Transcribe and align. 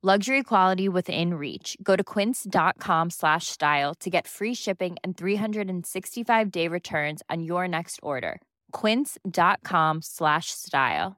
Luxury 0.00 0.44
quality 0.44 0.88
within 0.88 1.34
reach. 1.34 1.76
Go 1.82 1.96
to 1.96 2.04
quince.com 2.04 3.10
slash 3.10 3.48
style 3.48 3.96
to 3.96 4.08
get 4.08 4.28
free 4.28 4.54
shipping 4.54 4.96
and 5.02 5.16
365 5.16 6.50
day 6.52 6.68
returns 6.68 7.20
on 7.28 7.42
your 7.42 7.66
next 7.66 7.98
order. 8.00 8.40
Quince.com 8.70 9.98
slash 10.00 10.52
style. 10.52 11.16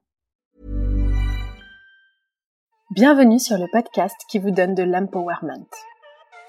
Bienvenue 2.95 3.39
sur 3.39 3.59
le 3.59 3.67
podcast 3.71 4.15
qui 4.27 4.39
vous 4.39 4.49
donne 4.49 4.73
de 4.73 4.81
l'empowerment. 4.81 5.69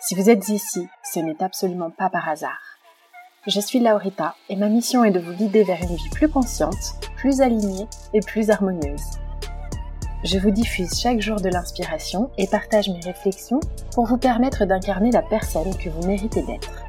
Si 0.01 0.15
vous 0.15 0.31
êtes 0.31 0.49
ici, 0.49 0.89
ce 1.05 1.21
n'est 1.21 1.43
absolument 1.43 1.91
pas 1.91 2.09
par 2.09 2.27
hasard. 2.31 2.79
Je 3.47 3.61
suis 3.61 3.79
Laurita 3.79 4.35
et 4.49 4.57
ma 4.57 4.71
mission 4.71 5.05
est 5.05 5.11
de 5.11 5.21
vous 5.21 5.35
guider 5.35 5.65
vers 5.65 5.83
une 5.83 5.97
vie 5.97 6.11
plus 6.11 6.31
consciente, 6.31 6.99
plus 7.15 7.43
alignée 7.43 7.87
et 8.15 8.21
plus 8.21 8.49
harmonieuse. 8.49 9.19
Je 10.25 10.39
vous 10.39 10.53
diffuse 10.53 11.01
chaque 11.01 11.21
jour 11.21 11.41
de 11.41 11.49
l'inspiration 11.49 12.31
et 12.39 12.47
partage 12.47 12.89
mes 12.89 13.01
réflexions 13.01 13.59
pour 13.93 14.07
vous 14.07 14.19
permettre 14.19 14.65
d'incarner 14.67 15.11
la 15.11 15.21
personne 15.23 15.77
que 15.77 15.89
vous 15.89 16.07
méritez 16.07 16.43
d'être. 16.43 16.85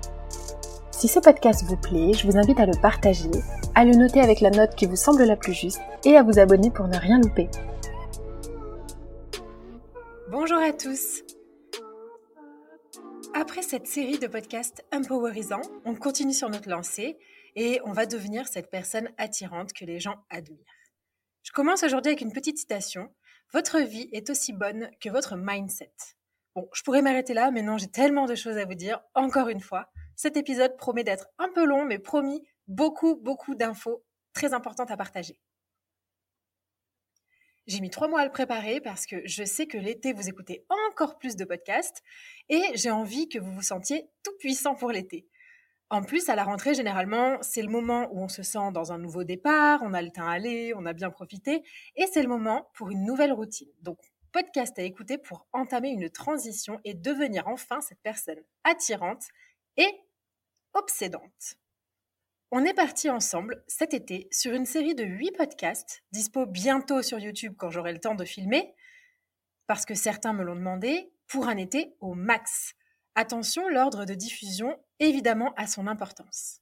Si 0.92 1.08
ce 1.08 1.20
podcast 1.20 1.64
vous 1.66 1.76
plaît, 1.76 2.14
je 2.14 2.28
vous 2.28 2.38
invite 2.38 2.60
à 2.60 2.68
le 2.68 2.80
partager, 2.80 3.32
à 3.74 3.86
le 3.86 3.94
noter 3.94 4.20
avec 4.20 4.40
la 4.40 4.52
note 4.52 4.76
qui 4.76 4.86
vous 4.86 4.96
semble 4.96 5.24
la 5.24 5.36
plus 5.36 5.54
juste 5.54 5.82
et 6.06 6.16
à 6.16 6.22
vous 6.22 6.38
abonner 6.38 6.70
pour 6.70 6.88
ne 6.88 6.96
rien 6.96 7.20
louper. 7.20 7.50
Bonjour 10.30 10.60
à 10.60 10.72
tous 10.72 11.24
Après 13.34 13.64
cette 13.64 13.88
série 13.88 14.20
de 14.20 14.28
podcasts 14.28 14.86
empowerisants, 14.94 15.62
on 15.86 15.96
continue 15.96 16.34
sur 16.34 16.52
notre 16.52 16.70
lancée 16.70 17.18
et 17.56 17.82
on 17.84 17.94
va 17.94 18.06
devenir 18.06 18.48
cette 18.48 18.70
personne 18.70 19.10
attirante 19.18 19.74
que 19.74 19.86
les 19.86 20.00
gens 20.00 20.18
admirent. 20.30 20.60
Je 21.44 21.52
commence 21.52 21.84
aujourd'hui 21.84 22.12
avec 22.12 22.22
une 22.22 22.32
petite 22.32 22.58
citation. 22.58 23.10
Votre 23.54 23.82
vie 23.82 24.10
est 24.12 24.32
aussi 24.32 24.52
bonne 24.52 24.90
que 25.00 25.10
votre 25.10 25.36
mindset. 25.38 25.94
Bon, 26.56 26.68
je 26.74 26.82
pourrais 26.82 27.04
m'arrêter 27.04 27.36
là, 27.36 27.52
mais 27.52 27.62
non, 27.62 27.78
j'ai 27.78 27.88
tellement 27.88 28.26
de 28.26 28.34
choses 28.34 28.58
à 28.58 28.66
vous 28.66 28.74
dire. 28.74 29.00
Encore 29.14 29.48
une 29.48 29.60
fois, 29.60 29.92
cet 30.16 30.38
épisode 30.38 30.76
promet 30.76 31.04
d'être 31.04 31.28
un 31.38 31.50
peu 31.54 31.64
long, 31.64 31.86
mais 31.86 32.00
promis, 32.00 32.42
beaucoup, 32.68 33.16
beaucoup 33.16 33.54
d'infos 33.54 34.04
très 34.34 34.56
importantes 34.56 34.90
à 34.90 34.98
partager. 34.98 35.40
J'ai 37.68 37.80
mis 37.80 37.92
trois 37.92 38.08
mois 38.08 38.22
à 38.22 38.26
le 38.26 38.32
préparer 38.32 38.82
parce 38.82 39.06
que 39.06 39.18
je 39.26 39.44
sais 39.44 39.68
que 39.68 39.78
l'été, 39.78 40.14
vous 40.14 40.28
écoutez 40.28 40.66
encore 40.90 41.20
plus 41.20 41.36
de 41.36 41.46
podcasts 41.46 42.02
et 42.50 42.62
j'ai 42.74 42.90
envie 42.90 43.30
que 43.30 43.38
vous 43.38 43.54
vous 43.54 43.62
sentiez 43.62 44.10
tout 44.24 44.36
puissant 44.40 44.74
pour 44.74 44.92
l'été. 44.92 45.28
En 45.94 46.02
plus, 46.02 46.28
à 46.28 46.36
la 46.36 46.44
rentrée, 46.44 46.74
généralement, 46.74 47.38
c'est 47.44 47.62
le 47.62 47.70
moment 47.70 48.10
où 48.12 48.24
on 48.24 48.28
se 48.28 48.42
sent 48.42 48.72
dans 48.74 48.92
un 48.92 48.98
nouveau 48.98 49.24
départ, 49.24 49.80
on 49.84 49.94
a 49.94 50.02
le 50.02 50.10
temps 50.10 50.28
à 50.28 50.32
aller, 50.32 50.74
on 50.76 50.88
a 50.88 50.94
bien 50.94 51.12
profité, 51.12 51.62
et 51.96 52.08
c'est 52.08 52.24
le 52.24 52.28
moment 52.28 52.72
pour 52.74 52.90
une 52.90 53.06
nouvelle 53.06 53.32
routine. 53.32 53.70
Donc, 53.84 54.00
podcast 54.32 54.80
à 54.80 54.82
écouter 54.82 55.20
pour 55.20 55.46
entamer 55.54 55.90
une 55.90 56.10
transition 56.10 56.80
et 56.84 56.96
devenir 56.96 57.48
enfin 57.48 57.80
cette 57.80 58.02
personne 58.02 58.42
attirante 58.64 59.28
et 59.78 59.88
obsédante. 60.74 61.58
On 62.50 62.66
est 62.66 62.74
parti 62.74 63.12
ensemble 63.12 63.64
cet 63.68 63.94
été 63.94 64.28
sur 64.32 64.52
une 64.54 64.66
série 64.66 64.96
de 64.96 65.04
8 65.04 65.34
podcasts, 65.38 66.02
dispo 66.12 66.48
bientôt 66.48 67.04
sur 67.04 67.20
YouTube 67.20 67.54
quand 67.56 67.70
j'aurai 67.70 67.94
le 67.94 68.00
temps 68.00 68.16
de 68.16 68.26
filmer, 68.26 68.74
parce 69.68 69.86
que 69.86 69.94
certains 69.94 70.34
me 70.34 70.44
l'ont 70.44 70.56
demandé, 70.56 71.14
pour 71.28 71.48
un 71.50 71.58
été 71.58 71.96
au 72.00 72.16
max. 72.16 72.74
Attention, 73.14 73.70
l'ordre 73.70 74.06
de 74.06 74.16
diffusion, 74.16 74.76
évidemment, 75.00 75.54
a 75.56 75.68
son 75.68 75.88
importance. 75.88 76.60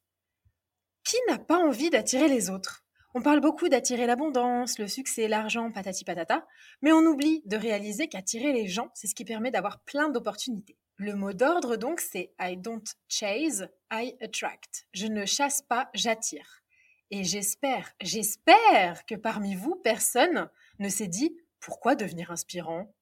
Qui 1.04 1.18
n'a 1.28 1.40
pas 1.40 1.58
envie 1.58 1.90
d'attirer 1.90 2.28
les 2.28 2.50
autres? 2.50 2.86
On 3.14 3.22
parle 3.22 3.42
beaucoup 3.42 3.68
d'attirer 3.68 4.06
l'abondance, 4.06 4.80
le 4.80 4.88
succès, 4.88 5.28
l'argent, 5.28 5.72
patati 5.72 6.06
patata, 6.06 6.48
mais 6.82 6.94
on 6.94 7.06
oublie 7.06 7.42
de 7.46 7.58
réaliser 7.58 8.08
qu'attirer 8.08 8.54
les 8.54 8.68
gens, 8.68 8.90
c'est 8.94 9.08
ce 9.08 9.16
qui 9.16 9.26
permet 9.26 9.52
d'avoir 9.52 9.82
plein 9.84 10.10
d'opportunités. 10.10 10.78
Le 10.96 11.16
mot 11.16 11.34
d'ordre, 11.34 11.76
donc, 11.76 12.00
c'est 12.00 12.34
I 12.40 12.56
don't 12.56 12.86
chase, 13.10 13.68
I 13.92 14.16
attract. 14.22 14.88
Je 14.94 15.08
ne 15.08 15.26
chasse 15.26 15.62
pas, 15.62 15.90
j'attire. 15.94 16.62
Et 17.10 17.26
j'espère, 17.26 17.92
j'espère 18.02 19.06
que 19.06 19.16
parmi 19.16 19.56
vous, 19.56 19.76
personne 19.76 20.50
ne 20.80 20.88
s'est 20.88 21.08
dit 21.08 21.36
pourquoi 21.60 21.96
devenir 21.96 22.32
inspirant? 22.32 22.94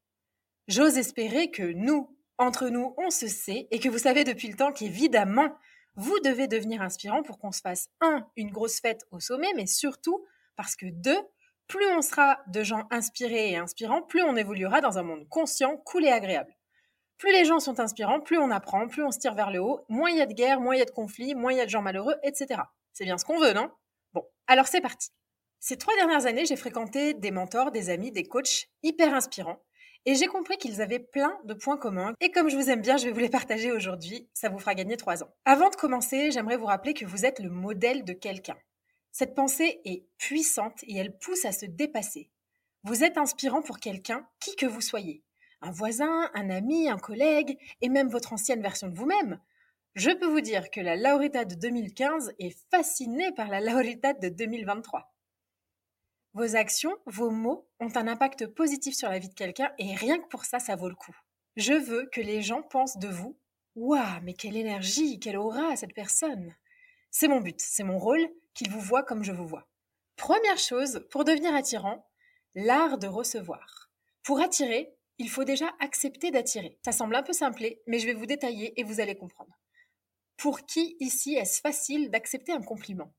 J'ose 0.68 0.98
espérer 0.98 1.52
que 1.52 1.64
nous, 1.64 2.18
entre 2.40 2.70
nous, 2.70 2.96
on 2.98 3.12
se 3.12 3.28
sait 3.28 3.68
et 3.70 3.80
que 3.80 3.90
vous 3.90 4.00
savez 4.00 4.24
depuis 4.24 4.48
le 4.48 4.56
temps 4.56 4.72
qu'évidemment, 4.72 5.56
vous 5.96 6.18
devez 6.24 6.48
devenir 6.48 6.82
inspirant 6.82 7.22
pour 7.22 7.38
qu'on 7.38 7.52
se 7.52 7.62
fasse, 7.62 7.90
un, 8.02 8.26
une 8.38 8.52
grosse 8.52 8.80
fête 8.80 9.06
au 9.12 9.20
sommet, 9.20 9.52
mais 9.56 9.68
surtout 9.68 10.26
parce 10.56 10.76
que 10.76 10.86
deux, 10.88 11.20
plus 11.68 11.86
on 11.92 12.02
sera 12.02 12.40
de 12.48 12.64
gens 12.64 12.88
inspirés 12.90 13.52
et 13.52 13.58
inspirants, 13.58 14.02
plus 14.02 14.24
on 14.24 14.36
évoluera 14.36 14.82
dans 14.82 14.98
un 14.98 15.04
monde 15.04 15.28
conscient, 15.30 15.78
cool 15.78 16.06
et 16.06 16.12
agréable. 16.12 16.56
Plus 17.18 17.34
les 17.34 17.44
gens 17.44 17.60
sont 17.60 17.82
inspirants, 17.82 18.22
plus 18.22 18.38
on 18.38 18.50
apprend, 18.50 18.88
plus 18.88 19.04
on 19.04 19.12
se 19.12 19.20
tire 19.20 19.36
vers 19.36 19.52
le 19.52 19.60
haut, 19.60 19.86
moins 19.90 20.10
il 20.10 20.18
y 20.18 20.22
a 20.22 20.26
de 20.26 20.34
guerres, 20.34 20.62
moins 20.62 20.76
il 20.76 20.80
y 20.80 20.82
a 20.82 20.86
de 20.86 20.92
conflits, 20.92 21.36
moins 21.36 21.52
il 21.52 21.58
y 21.58 21.62
a 21.62 21.66
de 21.66 21.70
gens 21.70 21.82
malheureux, 21.82 22.16
etc. 22.24 22.62
C'est 22.94 23.04
bien 23.04 23.18
ce 23.18 23.26
qu'on 23.26 23.40
veut, 23.40 23.52
non? 23.52 23.70
Bon, 24.14 24.24
alors 24.48 24.68
c'est 24.68 24.82
parti. 24.82 25.10
Ces 25.60 25.78
trois 25.78 25.94
dernières 25.96 26.26
années, 26.26 26.46
j'ai 26.46 26.56
fréquenté 26.56 27.14
des 27.14 27.32
mentors, 27.32 27.72
des 27.72 27.90
amis, 27.90 28.12
des 28.12 28.24
coachs 28.24 28.70
hyper 28.82 29.14
inspirants, 29.14 29.62
et 30.06 30.16
j'ai 30.16 30.28
compris 30.28 30.58
qu'ils 30.58 30.82
avaient 30.82 31.00
plein 31.00 31.38
de 31.46 31.54
points 31.54 31.78
communs. 31.78 32.14
Et 32.22 32.32
comme 32.32 32.50
je 32.50 32.56
vous 32.56 32.70
aime 32.70 32.82
bien, 32.82 32.98
je 32.98 33.06
vais 33.06 33.12
vous 33.12 33.20
les 33.20 33.30
partager 33.30 33.72
aujourd'hui, 33.72 34.28
ça 34.34 34.50
vous 34.50 34.60
fera 34.60 34.76
gagner 34.76 34.98
trois 34.98 35.24
ans. 35.24 35.34
Avant 35.46 35.70
de 35.70 35.76
commencer, 35.76 36.32
j'aimerais 36.32 36.57
vous 36.57 36.66
rappeler 36.66 36.94
que 36.94 37.06
vous 37.06 37.25
êtes 37.25 37.40
le 37.40 37.50
modèle 37.50 38.04
de 38.04 38.13
quelqu'un. 38.13 38.57
Cette 39.12 39.36
pensée 39.36 39.81
est 39.86 40.06
puissante 40.18 40.84
et 40.84 40.98
elle 40.98 41.18
pousse 41.18 41.46
à 41.46 41.51
se 41.51 41.66
dépasser. 41.66 42.30
Vous 42.84 43.04
êtes 43.04 43.18
inspirant 43.18 43.62
pour 43.62 43.80
quelqu'un, 43.80 44.25
qui 44.40 44.56
que 44.56 44.66
vous 44.66 44.81
soyez 44.81 45.24
un 45.62 45.72
voisin, 45.72 46.30
un 46.34 46.50
ami, 46.50 46.90
un 46.90 46.98
collègue, 46.98 47.57
et 47.81 47.90
même 47.90 48.10
votre 48.10 48.34
ancienne 48.34 48.62
version 48.62 48.88
de 48.88 48.96
vous-même. 48.96 49.40
Je 49.96 50.12
peux 50.12 50.28
vous 50.28 50.42
dire 50.42 50.69
que 50.72 50.80
la 50.80 50.96
Laurita 50.96 51.46
de 51.46 51.56
2015 51.56 52.34
est 52.40 52.57
fascinée 52.72 53.31
par 53.34 53.48
la 53.50 53.60
Laurita 53.60 54.13
de 54.13 54.30
2023. 54.30 55.12
Vos 56.34 56.56
actions, 56.56 56.96
vos 57.06 57.31
mots 57.31 57.68
ont 57.80 57.96
un 57.96 58.08
impact 58.08 58.48
positif 58.48 58.96
sur 58.96 59.10
la 59.10 59.20
vie 59.20 59.30
de 59.30 59.34
quelqu'un 59.34 59.72
et 59.80 59.96
rien 59.96 60.20
que 60.20 60.28
pour 60.28 60.46
ça, 60.46 60.60
ça 60.60 60.76
vaut 60.76 60.90
le 60.90 60.96
coup. 60.96 61.16
Je 61.56 61.74
veux 61.74 62.08
que 62.12 62.22
les 62.22 62.42
gens 62.42 62.62
pensent 62.62 62.98
de 62.98 63.08
vous 63.08 63.38
Waouh, 63.76 64.22
mais 64.24 64.34
quelle 64.34 64.58
énergie, 64.58 65.20
quelle 65.20 65.38
aura 65.38 65.76
cette 65.76 65.94
personne 65.94 66.56
C'est 67.12 67.28
mon 67.28 67.40
but, 67.40 67.60
c'est 67.60 67.84
mon 67.84 67.98
rôle, 67.98 68.28
qu'ils 68.54 68.70
vous 68.70 68.81
voient 68.81 69.04
comme 69.04 69.24
je 69.24 69.31
vous 69.31 69.48
vois. 69.48 69.68
Première 70.18 70.58
chose, 70.58 71.08
pour 71.12 71.24
devenir 71.24 71.56
attirant, 71.56 72.06
l'art 72.56 72.98
de 72.98 73.08
recevoir. 73.08 73.90
Pour 74.24 74.42
attirer, 74.42 74.94
il 75.18 75.30
faut 75.30 75.46
déjà 75.46 75.74
accepter 75.80 76.30
d'attirer. 76.30 76.78
Ça 76.84 76.92
semble 76.92 77.16
un 77.16 77.24
peu 77.24 77.34
simplé, 77.34 77.82
mais 77.88 78.00
je 78.00 78.06
vais 78.06 78.14
vous 78.14 78.25
détailler 78.25 78.80
et 78.80 78.84
vous 78.84 79.00
allez 79.00 79.16
comprendre. 79.16 79.58
Pour 80.38 80.66
qui 80.66 80.96
ici 81.00 81.36
est-ce 81.36 81.62
facile 81.62 82.10
d'accepter 82.12 82.52
un 82.52 82.62
compliment? 82.62 83.14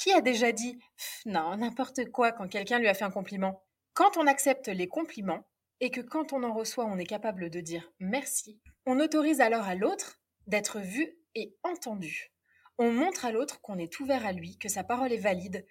Qui 0.00 0.12
a 0.12 0.22
déjà 0.22 0.50
dit 0.50 0.78
non, 1.26 1.58
n'importe 1.58 2.10
quoi 2.10 2.32
quand 2.32 2.48
quelqu'un 2.48 2.78
lui 2.78 2.88
a 2.88 2.94
fait 2.94 3.04
un 3.04 3.10
compliment? 3.10 3.62
Quand 3.92 4.16
on 4.16 4.26
accepte 4.26 4.68
les 4.68 4.88
compliments 4.88 5.46
et 5.80 5.90
que 5.90 6.00
quand 6.00 6.32
on 6.32 6.42
en 6.42 6.54
reçoit, 6.54 6.86
on 6.86 6.96
est 6.96 7.04
capable 7.04 7.50
de 7.50 7.60
dire 7.60 7.92
merci, 7.98 8.58
on 8.86 8.98
autorise 8.98 9.42
alors 9.42 9.68
à 9.68 9.74
l'autre 9.74 10.18
d'être 10.46 10.80
vu 10.80 11.18
et 11.34 11.54
entendu. 11.64 12.32
On 12.78 12.90
montre 12.90 13.26
à 13.26 13.30
l'autre 13.30 13.60
qu'on 13.60 13.76
est 13.76 14.00
ouvert 14.00 14.24
à 14.24 14.32
lui, 14.32 14.56
que 14.56 14.70
sa 14.70 14.84
parole 14.84 15.12
est 15.12 15.18
valide 15.18 15.66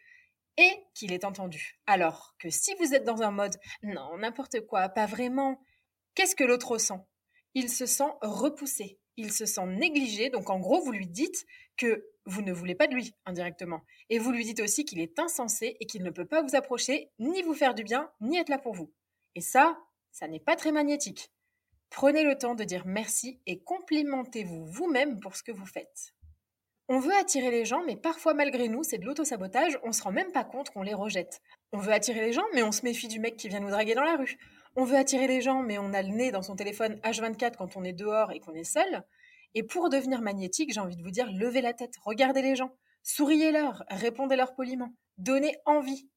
et 0.57 0.77
qu'il 0.93 1.11
est 1.11 1.25
entendu. 1.25 1.79
Alors 1.87 2.35
que 2.37 2.51
si 2.51 2.75
vous 2.75 2.93
êtes 2.93 3.05
dans 3.05 3.23
un 3.23 3.31
mode 3.31 3.55
non, 3.81 4.15
n'importe 4.19 4.61
quoi, 4.67 4.89
pas 4.89 5.07
vraiment, 5.07 5.59
qu'est-ce 6.13 6.35
que 6.35 6.43
l'autre 6.43 6.73
ressent? 6.73 7.07
Il 7.55 7.67
se 7.67 7.87
sent 7.87 8.11
repoussé, 8.21 8.99
il 9.17 9.31
se 9.31 9.47
sent 9.47 9.65
négligé, 9.65 10.29
donc 10.29 10.51
en 10.51 10.59
gros, 10.59 10.81
vous 10.81 10.91
lui 10.91 11.07
dites 11.07 11.47
que 11.77 12.05
vous 12.29 12.41
ne 12.41 12.53
voulez 12.53 12.75
pas 12.75 12.87
de 12.87 12.93
lui 12.93 13.13
indirectement. 13.25 13.81
Et 14.09 14.19
vous 14.19 14.31
lui 14.31 14.45
dites 14.45 14.59
aussi 14.59 14.85
qu'il 14.85 14.99
est 14.99 15.19
insensé 15.19 15.75
et 15.79 15.85
qu'il 15.85 16.03
ne 16.03 16.11
peut 16.11 16.25
pas 16.25 16.41
vous 16.41 16.55
approcher, 16.55 17.11
ni 17.19 17.41
vous 17.41 17.53
faire 17.53 17.73
du 17.73 17.83
bien, 17.83 18.09
ni 18.21 18.37
être 18.37 18.49
là 18.49 18.59
pour 18.59 18.73
vous. 18.73 18.91
Et 19.35 19.41
ça, 19.41 19.77
ça 20.11 20.27
n'est 20.27 20.39
pas 20.39 20.55
très 20.55 20.71
magnétique. 20.71 21.31
Prenez 21.89 22.23
le 22.23 22.37
temps 22.37 22.55
de 22.55 22.63
dire 22.63 22.83
merci 22.85 23.39
et 23.47 23.59
complimentez-vous 23.59 24.65
vous-même 24.67 25.19
pour 25.19 25.35
ce 25.35 25.43
que 25.43 25.51
vous 25.51 25.65
faites. 25.65 26.13
On 26.87 26.99
veut 26.99 27.13
attirer 27.13 27.51
les 27.51 27.65
gens, 27.65 27.83
mais 27.85 27.95
parfois 27.95 28.33
malgré 28.33 28.67
nous, 28.67 28.83
c'est 28.83 28.97
de 28.97 29.05
l'autosabotage, 29.05 29.77
on 29.83 29.91
se 29.91 30.01
rend 30.01 30.11
même 30.11 30.31
pas 30.31 30.43
compte 30.43 30.71
qu'on 30.71 30.81
les 30.81 30.93
rejette. 30.93 31.41
On 31.71 31.77
veut 31.77 31.93
attirer 31.93 32.21
les 32.21 32.33
gens, 32.33 32.45
mais 32.53 32.63
on 32.63 32.71
se 32.71 32.83
méfie 32.83 33.07
du 33.07 33.19
mec 33.19 33.37
qui 33.37 33.47
vient 33.47 33.59
nous 33.59 33.69
draguer 33.69 33.93
dans 33.93 34.03
la 34.03 34.15
rue. 34.15 34.37
On 34.75 34.85
veut 34.85 34.97
attirer 34.97 35.27
les 35.27 35.41
gens, 35.41 35.61
mais 35.61 35.77
on 35.77 35.93
a 35.93 36.01
le 36.01 36.09
nez 36.09 36.31
dans 36.31 36.41
son 36.41 36.55
téléphone 36.55 36.99
H24 37.03 37.57
quand 37.57 37.75
on 37.77 37.83
est 37.83 37.93
dehors 37.93 38.31
et 38.31 38.39
qu'on 38.39 38.53
est 38.53 38.63
seul. 38.63 39.03
Et 39.55 39.63
pour 39.63 39.89
devenir 39.89 40.21
magnétique, 40.21 40.71
j'ai 40.73 40.79
envie 40.79 40.95
de 40.95 41.03
vous 41.03 41.11
dire, 41.11 41.31
levez 41.31 41.61
la 41.61 41.73
tête, 41.73 41.95
regardez 42.03 42.41
les 42.41 42.55
gens, 42.55 42.71
souriez-leur, 43.03 43.83
répondez-leur 43.89 44.53
poliment, 44.53 44.93
donnez 45.17 45.55
envie. 45.65 46.07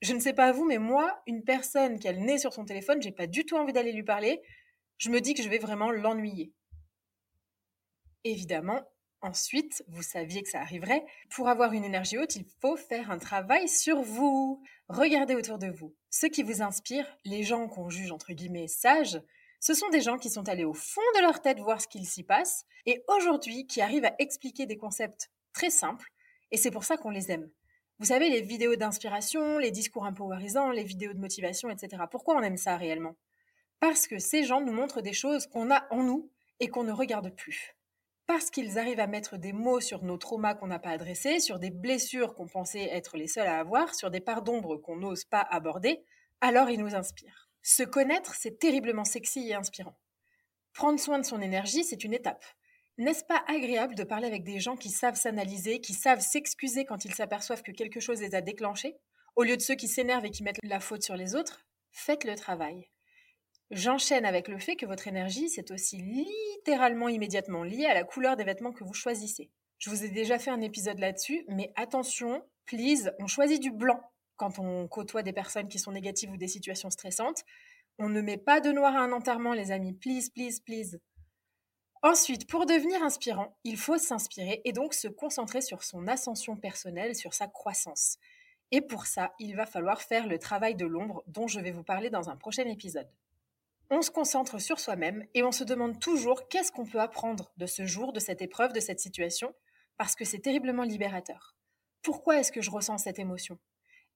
Je 0.00 0.14
ne 0.14 0.20
sais 0.20 0.32
pas 0.32 0.52
vous, 0.52 0.64
mais 0.64 0.78
moi, 0.78 1.20
une 1.26 1.42
personne 1.42 1.98
qui 1.98 2.08
a 2.08 2.12
le 2.12 2.20
nez 2.20 2.38
sur 2.38 2.52
son 2.52 2.64
téléphone, 2.64 3.02
j'ai 3.02 3.12
pas 3.12 3.26
du 3.26 3.44
tout 3.44 3.56
envie 3.56 3.72
d'aller 3.72 3.92
lui 3.92 4.04
parler. 4.04 4.40
Je 4.96 5.10
me 5.10 5.20
dis 5.20 5.34
que 5.34 5.42
je 5.42 5.48
vais 5.48 5.58
vraiment 5.58 5.90
l'ennuyer. 5.90 6.52
Évidemment, 8.24 8.80
ensuite, 9.20 9.84
vous 9.88 10.02
saviez 10.02 10.42
que 10.42 10.48
ça 10.48 10.60
arriverait. 10.60 11.04
Pour 11.30 11.48
avoir 11.48 11.72
une 11.72 11.84
énergie 11.84 12.16
haute, 12.16 12.36
il 12.36 12.46
faut 12.60 12.76
faire 12.76 13.10
un 13.10 13.18
travail 13.18 13.68
sur 13.68 14.02
vous. 14.02 14.62
Regardez 14.88 15.34
autour 15.34 15.58
de 15.58 15.68
vous. 15.68 15.94
Ceux 16.10 16.28
qui 16.28 16.42
vous 16.42 16.62
inspirent, 16.62 17.16
les 17.24 17.42
gens 17.42 17.68
qu'on 17.68 17.90
juge 17.90 18.12
entre 18.12 18.32
guillemets 18.32 18.68
sages, 18.68 19.20
ce 19.60 19.74
sont 19.74 19.88
des 19.88 20.00
gens 20.00 20.18
qui 20.18 20.30
sont 20.30 20.48
allés 20.48 20.64
au 20.64 20.74
fond 20.74 21.00
de 21.16 21.22
leur 21.22 21.42
tête 21.42 21.58
voir 21.58 21.80
ce 21.80 21.88
qu'il 21.88 22.06
s'y 22.06 22.22
passe 22.22 22.64
et 22.86 23.02
aujourd'hui 23.08 23.66
qui 23.66 23.80
arrivent 23.80 24.04
à 24.04 24.14
expliquer 24.18 24.66
des 24.66 24.76
concepts 24.76 25.30
très 25.52 25.70
simples 25.70 26.12
et 26.50 26.56
c'est 26.56 26.70
pour 26.70 26.84
ça 26.84 26.96
qu'on 26.96 27.10
les 27.10 27.30
aime. 27.30 27.50
Vous 27.98 28.06
savez, 28.06 28.30
les 28.30 28.42
vidéos 28.42 28.76
d'inspiration, 28.76 29.58
les 29.58 29.72
discours 29.72 30.04
empowerisants, 30.04 30.70
les 30.70 30.84
vidéos 30.84 31.12
de 31.12 31.18
motivation, 31.18 31.68
etc. 31.68 32.04
Pourquoi 32.10 32.36
on 32.36 32.42
aime 32.42 32.56
ça 32.56 32.76
réellement? 32.76 33.16
Parce 33.80 34.06
que 34.06 34.18
ces 34.18 34.44
gens 34.44 34.60
nous 34.60 34.72
montrent 34.72 35.00
des 35.00 35.12
choses 35.12 35.46
qu'on 35.46 35.70
a 35.70 35.84
en 35.90 36.04
nous 36.04 36.30
et 36.60 36.68
qu'on 36.68 36.84
ne 36.84 36.92
regarde 36.92 37.34
plus. 37.34 37.74
Parce 38.26 38.50
qu'ils 38.50 38.78
arrivent 38.78 39.00
à 39.00 39.06
mettre 39.06 39.36
des 39.36 39.52
mots 39.52 39.80
sur 39.80 40.04
nos 40.04 40.16
traumas 40.16 40.54
qu'on 40.54 40.66
n'a 40.68 40.78
pas 40.78 40.90
adressés, 40.90 41.40
sur 41.40 41.58
des 41.58 41.70
blessures 41.70 42.34
qu'on 42.34 42.46
pensait 42.46 42.88
être 42.90 43.16
les 43.16 43.26
seuls 43.26 43.48
à 43.48 43.58
avoir, 43.58 43.94
sur 43.94 44.10
des 44.10 44.20
parts 44.20 44.42
d'ombre 44.42 44.76
qu'on 44.76 44.96
n'ose 44.96 45.24
pas 45.24 45.40
aborder, 45.40 46.04
alors 46.40 46.70
ils 46.70 46.80
nous 46.80 46.94
inspirent. 46.94 47.47
Se 47.62 47.82
connaître, 47.82 48.34
c'est 48.34 48.58
terriblement 48.58 49.04
sexy 49.04 49.48
et 49.48 49.54
inspirant. 49.54 49.98
Prendre 50.72 51.00
soin 51.00 51.18
de 51.18 51.24
son 51.24 51.40
énergie, 51.40 51.84
c'est 51.84 52.04
une 52.04 52.14
étape. 52.14 52.44
N'est-ce 52.98 53.24
pas 53.24 53.44
agréable 53.46 53.94
de 53.94 54.04
parler 54.04 54.26
avec 54.26 54.42
des 54.42 54.58
gens 54.58 54.76
qui 54.76 54.90
savent 54.90 55.14
s'analyser, 55.14 55.80
qui 55.80 55.94
savent 55.94 56.20
s'excuser 56.20 56.84
quand 56.84 57.04
ils 57.04 57.14
s'aperçoivent 57.14 57.62
que 57.62 57.72
quelque 57.72 58.00
chose 58.00 58.20
les 58.20 58.34
a 58.34 58.40
déclenchés, 58.40 58.96
au 59.36 59.44
lieu 59.44 59.56
de 59.56 59.62
ceux 59.62 59.76
qui 59.76 59.86
s'énervent 59.86 60.24
et 60.24 60.30
qui 60.30 60.42
mettent 60.42 60.58
la 60.64 60.80
faute 60.80 61.02
sur 61.02 61.16
les 61.16 61.34
autres 61.34 61.64
Faites 61.92 62.24
le 62.24 62.34
travail. 62.34 62.88
J'enchaîne 63.70 64.24
avec 64.24 64.48
le 64.48 64.58
fait 64.58 64.76
que 64.76 64.86
votre 64.86 65.08
énergie, 65.08 65.48
c'est 65.48 65.70
aussi 65.70 65.98
littéralement 65.98 67.08
immédiatement 67.08 67.62
lié 67.62 67.86
à 67.86 67.94
la 67.94 68.04
couleur 68.04 68.36
des 68.36 68.44
vêtements 68.44 68.72
que 68.72 68.84
vous 68.84 68.94
choisissez. 68.94 69.50
Je 69.78 69.90
vous 69.90 70.04
ai 70.04 70.08
déjà 70.08 70.38
fait 70.38 70.50
un 70.50 70.60
épisode 70.60 70.98
là-dessus, 70.98 71.44
mais 71.48 71.72
attention, 71.76 72.42
please, 72.66 73.12
on 73.18 73.26
choisit 73.26 73.60
du 73.60 73.70
blanc 73.70 74.00
quand 74.38 74.58
on 74.58 74.88
côtoie 74.88 75.22
des 75.22 75.34
personnes 75.34 75.68
qui 75.68 75.78
sont 75.78 75.92
négatives 75.92 76.30
ou 76.30 76.38
des 76.38 76.48
situations 76.48 76.88
stressantes. 76.88 77.44
On 77.98 78.08
ne 78.08 78.22
met 78.22 78.38
pas 78.38 78.60
de 78.60 78.72
noir 78.72 78.96
à 78.96 79.00
un 79.00 79.12
enterrement, 79.12 79.52
les 79.52 79.72
amis, 79.72 79.92
please, 79.92 80.30
please, 80.34 80.60
please. 80.64 80.98
Ensuite, 82.02 82.48
pour 82.48 82.64
devenir 82.64 83.02
inspirant, 83.02 83.58
il 83.64 83.76
faut 83.76 83.98
s'inspirer 83.98 84.62
et 84.64 84.72
donc 84.72 84.94
se 84.94 85.08
concentrer 85.08 85.60
sur 85.60 85.82
son 85.82 86.06
ascension 86.06 86.56
personnelle, 86.56 87.16
sur 87.16 87.34
sa 87.34 87.48
croissance. 87.48 88.18
Et 88.70 88.80
pour 88.80 89.06
ça, 89.06 89.34
il 89.40 89.56
va 89.56 89.66
falloir 89.66 90.00
faire 90.00 90.28
le 90.28 90.38
travail 90.38 90.76
de 90.76 90.86
l'ombre 90.86 91.24
dont 91.26 91.48
je 91.48 91.58
vais 91.58 91.72
vous 91.72 91.82
parler 91.82 92.08
dans 92.08 92.30
un 92.30 92.36
prochain 92.36 92.68
épisode. 92.68 93.10
On 93.90 94.02
se 94.02 94.10
concentre 94.10 94.60
sur 94.60 94.78
soi-même 94.78 95.26
et 95.34 95.42
on 95.42 95.50
se 95.50 95.64
demande 95.64 95.98
toujours 95.98 96.46
qu'est-ce 96.48 96.70
qu'on 96.70 96.84
peut 96.86 97.00
apprendre 97.00 97.50
de 97.56 97.66
ce 97.66 97.86
jour, 97.86 98.12
de 98.12 98.20
cette 98.20 98.42
épreuve, 98.42 98.72
de 98.72 98.80
cette 98.80 99.00
situation, 99.00 99.52
parce 99.96 100.14
que 100.14 100.24
c'est 100.24 100.38
terriblement 100.38 100.84
libérateur. 100.84 101.56
Pourquoi 102.02 102.38
est-ce 102.38 102.52
que 102.52 102.62
je 102.62 102.70
ressens 102.70 102.98
cette 102.98 103.18
émotion? 103.18 103.58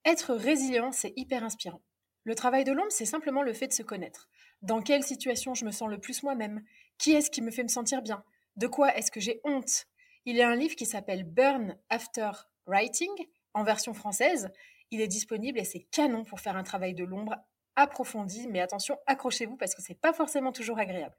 Être 0.04 0.34
résilient, 0.34 0.90
c'est 0.90 1.12
hyper 1.16 1.44
inspirant. 1.44 1.81
Le 2.25 2.34
travail 2.34 2.64
de 2.64 2.72
l'ombre, 2.72 2.90
c'est 2.90 3.04
simplement 3.04 3.43
le 3.43 3.52
fait 3.52 3.69
de 3.69 3.72
se 3.72 3.82
connaître. 3.82 4.28
Dans 4.60 4.82
quelle 4.82 5.02
situation 5.02 5.54
je 5.54 5.64
me 5.64 5.70
sens 5.70 5.88
le 5.88 5.99
plus 5.99 6.22
moi-même? 6.22 6.62
Qui 6.99 7.12
est-ce 7.12 7.31
qui 7.31 7.43
me 7.43 7.50
fait 7.50 7.62
me 7.62 7.69
sentir 7.69 8.02
bien? 8.02 8.25
De 8.56 8.66
quoi 8.66 8.94
est-ce 8.96 9.10
que 9.10 9.20
j'ai 9.20 9.40
honte? 9.44 9.87
Il 10.25 10.37
y 10.37 10.43
a 10.43 10.49
un 10.49 10.56
livre 10.56 10.76
qui 10.76 10.87
s'appelle 10.87 11.25
Burn 11.25 11.76
After 11.88 12.31
Writing, 12.66 13.10
en 13.54 13.64
version 13.64 13.94
française. 13.94 14.50
Il 14.90 15.00
est 15.00 15.08
disponible 15.08 15.58
et 15.58 15.64
c'est 15.64 15.87
canon 15.90 16.25
pour 16.25 16.40
faire 16.40 16.56
un 16.56 16.62
travail 16.62 16.94
de 16.94 17.05
l'ombre 17.05 17.37
approfondi, 17.76 18.46
mais 18.48 18.60
attention, 18.60 18.98
accrochez-vous 19.06 19.56
parce 19.56 19.75
que 19.75 19.82
c'est 19.82 19.98
pas 19.98 20.12
forcément 20.12 20.52
toujours 20.52 20.78
agréable. 20.78 21.16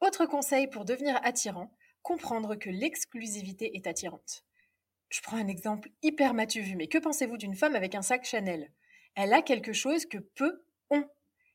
Autre 0.00 0.26
conseil 0.26 0.66
pour 0.66 0.84
devenir 0.84 1.20
attirant, 1.24 1.70
comprendre 2.02 2.56
que 2.56 2.70
l'exclusivité 2.70 3.76
est 3.76 3.86
attirante. 3.86 4.44
Je 5.08 5.20
prends 5.22 5.38
un 5.38 5.48
exemple 5.48 5.90
hyper 6.02 6.34
matu 6.34 6.60
vu, 6.60 6.76
mais 6.76 6.88
que 6.88 6.98
pensez-vous 6.98 7.36
d'une 7.36 7.56
femme 7.56 7.74
avec 7.74 7.94
un 7.94 8.02
sac 8.02 8.24
Chanel? 8.24 8.70
Elle 9.14 9.32
a 9.32 9.42
quelque 9.42 9.72
chose 9.72 10.06
que 10.06 10.18
peu 10.18 10.64
ont. 10.90 11.04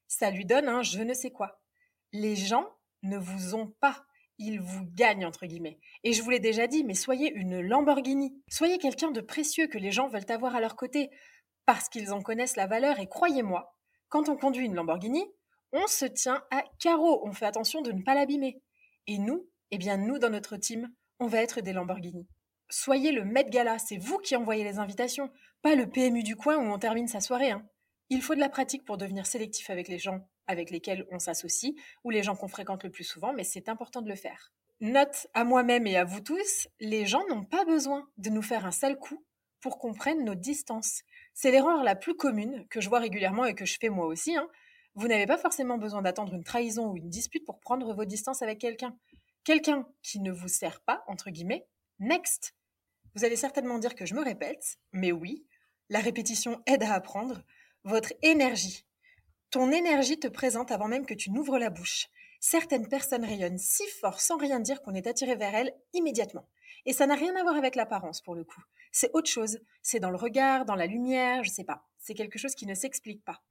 Ça 0.08 0.32
lui 0.32 0.46
donne 0.46 0.68
un 0.68 0.82
je 0.82 1.02
ne 1.02 1.14
sais 1.14 1.32
quoi. 1.32 1.62
Les 2.12 2.36
gens 2.36 2.68
ne 3.04 3.18
vous 3.18 3.56
ont 3.56 3.68
pas. 3.80 4.06
Ils 4.40 4.60
vous 4.60 4.86
gagnent, 4.86 5.26
entre 5.26 5.46
guillemets. 5.46 5.80
Et 6.04 6.14
je 6.14 6.24
vous 6.24 6.32
l'ai 6.32 6.40
déjà 6.40 6.68
dit, 6.68 6.84
mais 6.84 6.96
soyez 6.96 7.32
une 7.32 7.62
Lamborghini. 7.62 8.42
Soyez 8.50 8.80
quelqu'un 8.80 9.12
de 9.12 9.22
précieux 9.22 9.68
que 9.68 9.78
les 9.78 9.92
gens 9.92 10.08
veulent 10.08 10.30
avoir 10.30 10.56
à 10.56 10.60
leur 10.60 10.76
côté, 10.76 11.12
parce 11.66 11.90
qu'ils 11.90 12.12
en 12.12 12.22
connaissent 12.22 12.56
la 12.56 12.68
valeur. 12.68 13.00
Et 13.00 13.08
croyez-moi, 13.08 13.76
quand 14.10 14.30
on 14.30 14.36
conduit 14.36 14.66
une 14.66 14.76
Lamborghini, 14.76 15.24
on 15.72 15.88
se 15.88 16.06
tient 16.06 16.44
à 16.52 16.64
carreau. 16.80 17.26
On 17.28 17.34
fait 17.34 17.46
attention 17.46 17.82
de 17.82 17.92
ne 17.92 18.02
pas 18.02 18.16
l'abîmer. 18.16 18.62
Et 19.08 19.20
nous, 19.20 19.48
eh 19.72 19.78
bien, 19.78 19.98
nous, 19.98 20.18
dans 20.18 20.30
notre 20.30 20.58
team, 20.58 20.92
on 21.20 21.28
va 21.28 21.42
être 21.42 21.62
des 21.62 21.74
Lamborghini. 21.74 22.28
Soyez 22.76 23.12
le 23.12 23.24
Met 23.24 23.52
Gala, 23.52 23.78
c'est 23.78 23.98
vous 23.98 24.18
qui 24.18 24.36
envoyez 24.36 24.64
les 24.64 24.80
invitations, 24.80 25.30
pas 25.62 25.76
le 25.76 25.88
PMU 25.88 26.24
du 26.24 26.36
coin 26.36 26.58
où 26.58 26.74
on 26.74 26.80
termine 26.80 27.08
sa 27.08 27.22
soirée. 27.22 27.52
Hein. 27.52 27.64
Il 28.10 28.24
faut 28.24 28.34
de 28.34 28.40
la 28.40 28.50
pratique 28.50 28.84
pour 28.84 28.98
devenir 28.98 29.28
sélectif 29.28 29.70
avec 29.70 29.88
les 29.88 30.00
gens 30.00 30.28
avec 30.48 30.72
lesquels 30.72 31.06
on 31.12 31.20
s'associe 31.20 31.76
ou 32.04 32.10
les 32.10 32.24
gens 32.24 32.36
qu'on 32.36 32.48
fréquente 32.48 32.84
le 32.84 32.90
plus 32.90 33.04
souvent, 33.04 33.32
mais 33.32 33.44
c'est 33.44 33.70
important 33.70 34.02
de 34.02 34.10
le 34.10 34.16
faire. 34.16 34.52
Note 34.82 35.28
à 35.36 35.44
moi-même 35.44 35.86
et 35.86 35.98
à 35.98 36.04
vous 36.04 36.20
tous, 36.20 36.68
les 36.80 37.06
gens 37.06 37.22
n'ont 37.30 37.46
pas 37.46 37.64
besoin 37.64 38.10
de 38.18 38.32
nous 38.32 38.42
faire 38.42 38.66
un 38.66 38.72
sale 38.72 38.98
coup 38.98 39.24
pour 39.62 39.78
qu'on 39.78 39.94
prenne 39.94 40.26
nos 40.26 40.36
distances. 40.36 41.04
C'est 41.36 41.52
l'erreur 41.52 41.84
la 41.84 41.96
plus 41.96 42.16
commune 42.16 42.66
que 42.72 42.82
je 42.82 42.90
vois 42.90 43.00
régulièrement 43.00 43.46
et 43.46 43.54
que 43.54 43.66
je 43.66 43.78
fais 43.80 43.90
moi 43.90 44.08
aussi. 44.08 44.36
Hein. 44.36 44.48
Vous 44.96 45.08
n'avez 45.08 45.28
pas 45.28 45.38
forcément 45.38 45.78
besoin 45.78 46.02
d'attendre 46.02 46.34
une 46.34 46.44
trahison 46.44 46.88
ou 46.88 46.98
une 46.98 47.10
dispute 47.10 47.46
pour 47.46 47.60
prendre 47.60 47.94
vos 47.94 48.06
distances 48.06 48.42
avec 48.42 48.58
quelqu'un. 48.58 48.98
Quelqu'un 49.44 49.88
qui 50.02 50.20
ne 50.22 50.32
vous 50.32 50.48
sert 50.48 50.82
pas, 50.82 51.04
entre 51.06 51.30
guillemets, 51.30 51.68
next. 52.00 52.56
Vous 53.16 53.26
allez 53.26 53.36
certainement 53.36 53.80
dire 53.80 53.96
que 53.96 54.06
je 54.06 54.16
me 54.16 54.24
répète, 54.24 54.78
mais 54.92 55.12
oui, 55.12 55.46
la 55.90 56.00
répétition 56.00 56.62
aide 56.66 56.84
à 56.84 56.94
apprendre. 56.94 57.44
Votre 57.84 58.14
énergie 58.22 58.86
ton 59.54 59.72
énergie 59.72 60.18
te 60.18 60.28
présente 60.28 60.72
avant 60.72 60.88
même 60.88 61.06
que 61.06 61.14
tu 61.14 61.30
n'ouvres 61.30 61.60
la 61.60 61.70
bouche. 61.70 62.08
Certaines 62.40 62.88
personnes 62.88 63.24
rayonnent 63.24 63.60
si 63.60 63.86
fort 64.02 64.20
sans 64.20 64.36
rien 64.36 64.60
dire 64.60 64.82
qu'on 64.82 64.96
est 64.96 65.06
attiré 65.06 65.36
vers 65.36 65.54
elles 65.54 65.76
immédiatement. 65.94 66.48
Et 66.88 66.92
ça 66.92 67.06
n'a 67.06 67.14
rien 67.14 67.36
à 67.36 67.44
voir 67.44 67.56
avec 67.56 67.76
l'apparence 67.76 68.20
pour 68.20 68.34
le 68.34 68.44
coup. 68.44 68.64
C'est 68.92 69.12
autre 69.14 69.30
chose. 69.30 69.60
C'est 69.84 70.00
dans 70.00 70.10
le 70.10 70.18
regard, 70.18 70.66
dans 70.66 70.74
la 70.74 70.88
lumière, 70.88 71.44
je 71.44 71.52
sais 71.52 71.64
pas. 71.64 71.86
C'est 72.00 72.16
quelque 72.16 72.40
chose 72.40 72.56
qui 72.56 72.66
ne 72.66 72.74
s'explique 72.74 73.24
pas. 73.24 73.44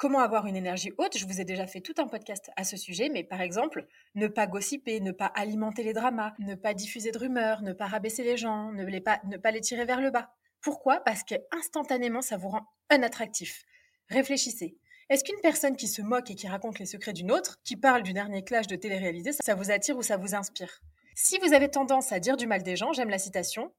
Comment 0.00 0.20
avoir 0.20 0.46
une 0.46 0.56
énergie 0.56 0.94
haute 0.96 1.18
Je 1.18 1.26
vous 1.26 1.42
ai 1.42 1.44
déjà 1.44 1.66
fait 1.66 1.82
tout 1.82 1.92
un 1.98 2.06
podcast 2.06 2.50
à 2.56 2.64
ce 2.64 2.78
sujet, 2.78 3.10
mais 3.10 3.22
par 3.22 3.42
exemple, 3.42 3.86
ne 4.14 4.28
pas 4.28 4.46
gossiper, 4.46 4.98
ne 4.98 5.12
pas 5.12 5.26
alimenter 5.26 5.82
les 5.82 5.92
dramas, 5.92 6.32
ne 6.38 6.54
pas 6.54 6.72
diffuser 6.72 7.10
de 7.10 7.18
rumeurs, 7.18 7.60
ne 7.60 7.74
pas 7.74 7.84
rabaisser 7.84 8.24
les 8.24 8.38
gens, 8.38 8.72
ne, 8.72 8.98
pas, 8.98 9.50
les 9.50 9.60
tirer 9.60 9.84
vers 9.84 10.00
le 10.00 10.10
bas. 10.10 10.32
Pourquoi? 10.62 11.00
Parce 11.00 11.22
qu'instantanément, 11.22 12.22
ça 12.22 12.38
vous 12.38 12.48
rend 12.48 12.62
unattractif. 12.90 13.66
Réfléchissez. 14.08 14.78
Est-ce 15.10 15.22
qu'une 15.22 15.40
personne 15.42 15.76
qui 15.76 15.86
se 15.86 16.00
moque 16.00 16.30
et 16.30 16.34
qui 16.34 16.48
raconte 16.48 16.78
les 16.78 16.86
secrets 16.86 17.12
d'une 17.12 17.30
autre, 17.30 17.58
qui 17.62 17.76
parle 17.76 18.02
du 18.02 18.14
dernier 18.14 18.42
clash 18.42 18.68
de 18.68 18.76
télé-réalisé, 18.76 19.32
ça 19.32 19.54
vous 19.54 19.70
attire 19.70 19.98
ou 19.98 20.02
ça 20.02 20.16
vous 20.16 20.34
inspire? 20.34 20.80
Si 21.14 21.36
vous 21.40 21.52
avez 21.52 21.70
tendance 21.70 22.10
à 22.10 22.20
dire 22.20 22.38
du 22.38 22.46
mal 22.46 22.62
des 22.62 22.74
gens, 22.74 22.94
j'aime 22.94 23.10
la 23.10 23.18
citation, 23.18 23.70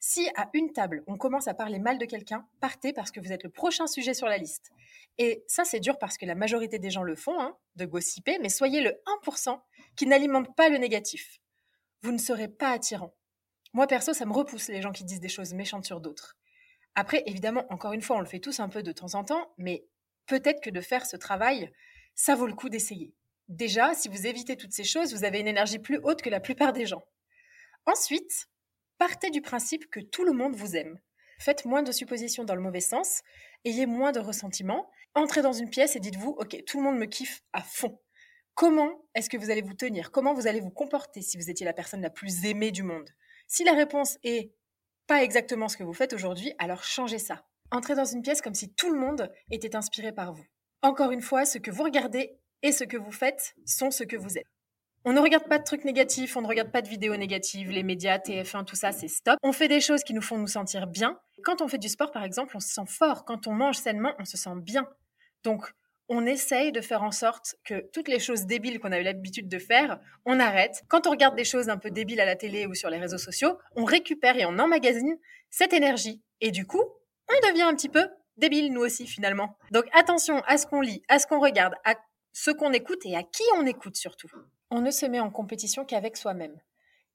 si 0.00 0.28
à 0.34 0.48
une 0.54 0.72
table, 0.72 1.04
on 1.06 1.18
commence 1.18 1.46
à 1.46 1.52
parler 1.52 1.78
mal 1.78 1.98
de 1.98 2.06
quelqu'un, 2.06 2.48
partez 2.60 2.94
parce 2.94 3.10
que 3.10 3.20
vous 3.20 3.32
êtes 3.32 3.44
le 3.44 3.50
prochain 3.50 3.86
sujet 3.86 4.14
sur 4.14 4.26
la 4.26 4.38
liste. 4.38 4.70
Et 5.18 5.44
ça, 5.46 5.66
c'est 5.66 5.78
dur 5.78 5.98
parce 5.98 6.16
que 6.16 6.24
la 6.24 6.34
majorité 6.34 6.78
des 6.78 6.90
gens 6.90 7.02
le 7.02 7.14
font, 7.14 7.38
hein, 7.38 7.54
de 7.76 7.84
gossiper, 7.84 8.38
mais 8.40 8.48
soyez 8.48 8.80
le 8.80 8.94
1% 9.22 9.60
qui 9.96 10.06
n'alimente 10.06 10.56
pas 10.56 10.70
le 10.70 10.78
négatif. 10.78 11.40
Vous 12.02 12.12
ne 12.12 12.18
serez 12.18 12.48
pas 12.48 12.70
attirant. 12.70 13.14
Moi, 13.74 13.86
perso, 13.86 14.14
ça 14.14 14.24
me 14.24 14.32
repousse 14.32 14.68
les 14.68 14.80
gens 14.80 14.90
qui 14.90 15.04
disent 15.04 15.20
des 15.20 15.28
choses 15.28 15.52
méchantes 15.52 15.84
sur 15.84 16.00
d'autres. 16.00 16.38
Après, 16.94 17.22
évidemment, 17.26 17.66
encore 17.68 17.92
une 17.92 18.00
fois, 18.00 18.16
on 18.16 18.20
le 18.20 18.26
fait 18.26 18.40
tous 18.40 18.58
un 18.58 18.70
peu 18.70 18.82
de 18.82 18.92
temps 18.92 19.14
en 19.14 19.22
temps, 19.22 19.52
mais 19.58 19.84
peut-être 20.26 20.62
que 20.62 20.70
de 20.70 20.80
faire 20.80 21.04
ce 21.04 21.18
travail, 21.18 21.70
ça 22.14 22.34
vaut 22.34 22.46
le 22.46 22.54
coup 22.54 22.70
d'essayer. 22.70 23.12
Déjà, 23.48 23.92
si 23.94 24.08
vous 24.08 24.26
évitez 24.26 24.56
toutes 24.56 24.72
ces 24.72 24.84
choses, 24.84 25.12
vous 25.12 25.24
avez 25.24 25.40
une 25.40 25.48
énergie 25.48 25.78
plus 25.78 25.98
haute 26.02 26.22
que 26.22 26.30
la 26.30 26.40
plupart 26.40 26.72
des 26.72 26.86
gens. 26.86 27.04
Ensuite, 27.84 28.48
partez 29.00 29.30
du 29.30 29.40
principe 29.40 29.90
que 29.90 29.98
tout 29.98 30.24
le 30.26 30.32
monde 30.34 30.54
vous 30.54 30.76
aime. 30.76 31.00
Faites 31.38 31.64
moins 31.64 31.82
de 31.82 31.90
suppositions 31.90 32.44
dans 32.44 32.54
le 32.54 32.60
mauvais 32.60 32.82
sens, 32.82 33.22
ayez 33.64 33.86
moins 33.86 34.12
de 34.12 34.20
ressentiment, 34.20 34.90
entrez 35.14 35.40
dans 35.40 35.54
une 35.54 35.70
pièce 35.70 35.96
et 35.96 36.00
dites-vous, 36.00 36.36
ok, 36.38 36.64
tout 36.66 36.76
le 36.76 36.84
monde 36.84 36.98
me 36.98 37.06
kiffe 37.06 37.40
à 37.54 37.62
fond. 37.62 37.98
Comment 38.54 39.02
est-ce 39.14 39.30
que 39.30 39.38
vous 39.38 39.50
allez 39.50 39.62
vous 39.62 39.72
tenir? 39.72 40.12
Comment 40.12 40.34
vous 40.34 40.46
allez 40.46 40.60
vous 40.60 40.70
comporter 40.70 41.22
si 41.22 41.38
vous 41.38 41.48
étiez 41.48 41.64
la 41.64 41.72
personne 41.72 42.02
la 42.02 42.10
plus 42.10 42.44
aimée 42.44 42.72
du 42.72 42.82
monde? 42.82 43.08
Si 43.48 43.64
la 43.64 43.72
réponse 43.72 44.18
est 44.22 44.52
pas 45.06 45.24
exactement 45.24 45.68
ce 45.70 45.78
que 45.78 45.82
vous 45.82 45.94
faites 45.94 46.12
aujourd'hui, 46.12 46.52
alors 46.58 46.84
changez 46.84 47.18
ça. 47.18 47.46
Entrez 47.70 47.94
dans 47.94 48.04
une 48.04 48.20
pièce 48.20 48.42
comme 48.42 48.54
si 48.54 48.74
tout 48.74 48.92
le 48.92 49.00
monde 49.00 49.32
était 49.50 49.76
inspiré 49.76 50.12
par 50.12 50.34
vous. 50.34 50.44
Encore 50.82 51.10
une 51.10 51.22
fois, 51.22 51.46
ce 51.46 51.56
que 51.56 51.70
vous 51.70 51.84
regardez 51.84 52.38
et 52.62 52.70
ce 52.70 52.84
que 52.84 52.98
vous 52.98 53.12
faites 53.12 53.54
sont 53.64 53.90
ce 53.90 54.04
que 54.04 54.18
vous 54.18 54.36
êtes. 54.36 54.59
On 55.06 55.14
ne 55.14 55.20
regarde 55.20 55.48
pas 55.48 55.58
de 55.58 55.64
trucs 55.64 55.86
négatifs, 55.86 56.36
on 56.36 56.42
ne 56.42 56.46
regarde 56.46 56.70
pas 56.70 56.82
de 56.82 56.88
vidéos 56.88 57.16
négatives, 57.16 57.70
les 57.70 57.82
médias, 57.82 58.18
TF1, 58.18 58.66
tout 58.66 58.76
ça, 58.76 58.92
c'est 58.92 59.08
stop. 59.08 59.38
On 59.42 59.52
fait 59.52 59.68
des 59.68 59.80
choses 59.80 60.04
qui 60.04 60.12
nous 60.12 60.20
font 60.20 60.36
nous 60.36 60.46
sentir 60.46 60.86
bien. 60.86 61.18
Quand 61.42 61.62
on 61.62 61.68
fait 61.68 61.78
du 61.78 61.88
sport, 61.88 62.12
par 62.12 62.22
exemple, 62.22 62.54
on 62.54 62.60
se 62.60 62.68
sent 62.68 62.86
fort. 62.86 63.24
Quand 63.24 63.46
on 63.46 63.52
mange 63.52 63.76
sainement, 63.76 64.12
on 64.18 64.26
se 64.26 64.36
sent 64.36 64.56
bien. 64.56 64.86
Donc, 65.42 65.72
on 66.10 66.26
essaye 66.26 66.70
de 66.70 66.82
faire 66.82 67.02
en 67.02 67.12
sorte 67.12 67.54
que 67.64 67.88
toutes 67.92 68.08
les 68.08 68.18
choses 68.18 68.44
débiles 68.44 68.78
qu'on 68.78 68.92
a 68.92 69.00
eu 69.00 69.02
l'habitude 69.02 69.48
de 69.48 69.58
faire, 69.58 70.00
on 70.26 70.38
arrête. 70.38 70.82
Quand 70.88 71.06
on 71.06 71.10
regarde 71.10 71.36
des 71.36 71.44
choses 71.44 71.70
un 71.70 71.78
peu 71.78 71.90
débiles 71.90 72.20
à 72.20 72.26
la 72.26 72.36
télé 72.36 72.66
ou 72.66 72.74
sur 72.74 72.90
les 72.90 72.98
réseaux 72.98 73.16
sociaux, 73.16 73.56
on 73.76 73.84
récupère 73.84 74.36
et 74.36 74.44
on 74.44 74.58
emmagasine 74.58 75.16
cette 75.48 75.72
énergie. 75.72 76.20
Et 76.42 76.50
du 76.50 76.66
coup, 76.66 76.82
on 77.28 77.48
devient 77.48 77.62
un 77.62 77.74
petit 77.74 77.88
peu 77.88 78.06
débile, 78.36 78.72
nous 78.72 78.80
aussi, 78.82 79.06
finalement. 79.06 79.56
Donc, 79.70 79.84
attention 79.92 80.42
à 80.46 80.58
ce 80.58 80.66
qu'on 80.66 80.80
lit, 80.80 81.02
à 81.08 81.18
ce 81.18 81.26
qu'on 81.26 81.40
regarde, 81.40 81.74
à 81.84 81.94
ce 82.32 82.50
qu'on 82.50 82.72
écoute 82.72 83.04
et 83.04 83.16
à 83.16 83.22
qui 83.22 83.42
on 83.56 83.66
écoute 83.66 83.96
surtout. 83.96 84.30
On 84.70 84.80
ne 84.80 84.90
se 84.90 85.06
met 85.06 85.20
en 85.20 85.30
compétition 85.30 85.84
qu'avec 85.84 86.16
soi-même. 86.16 86.60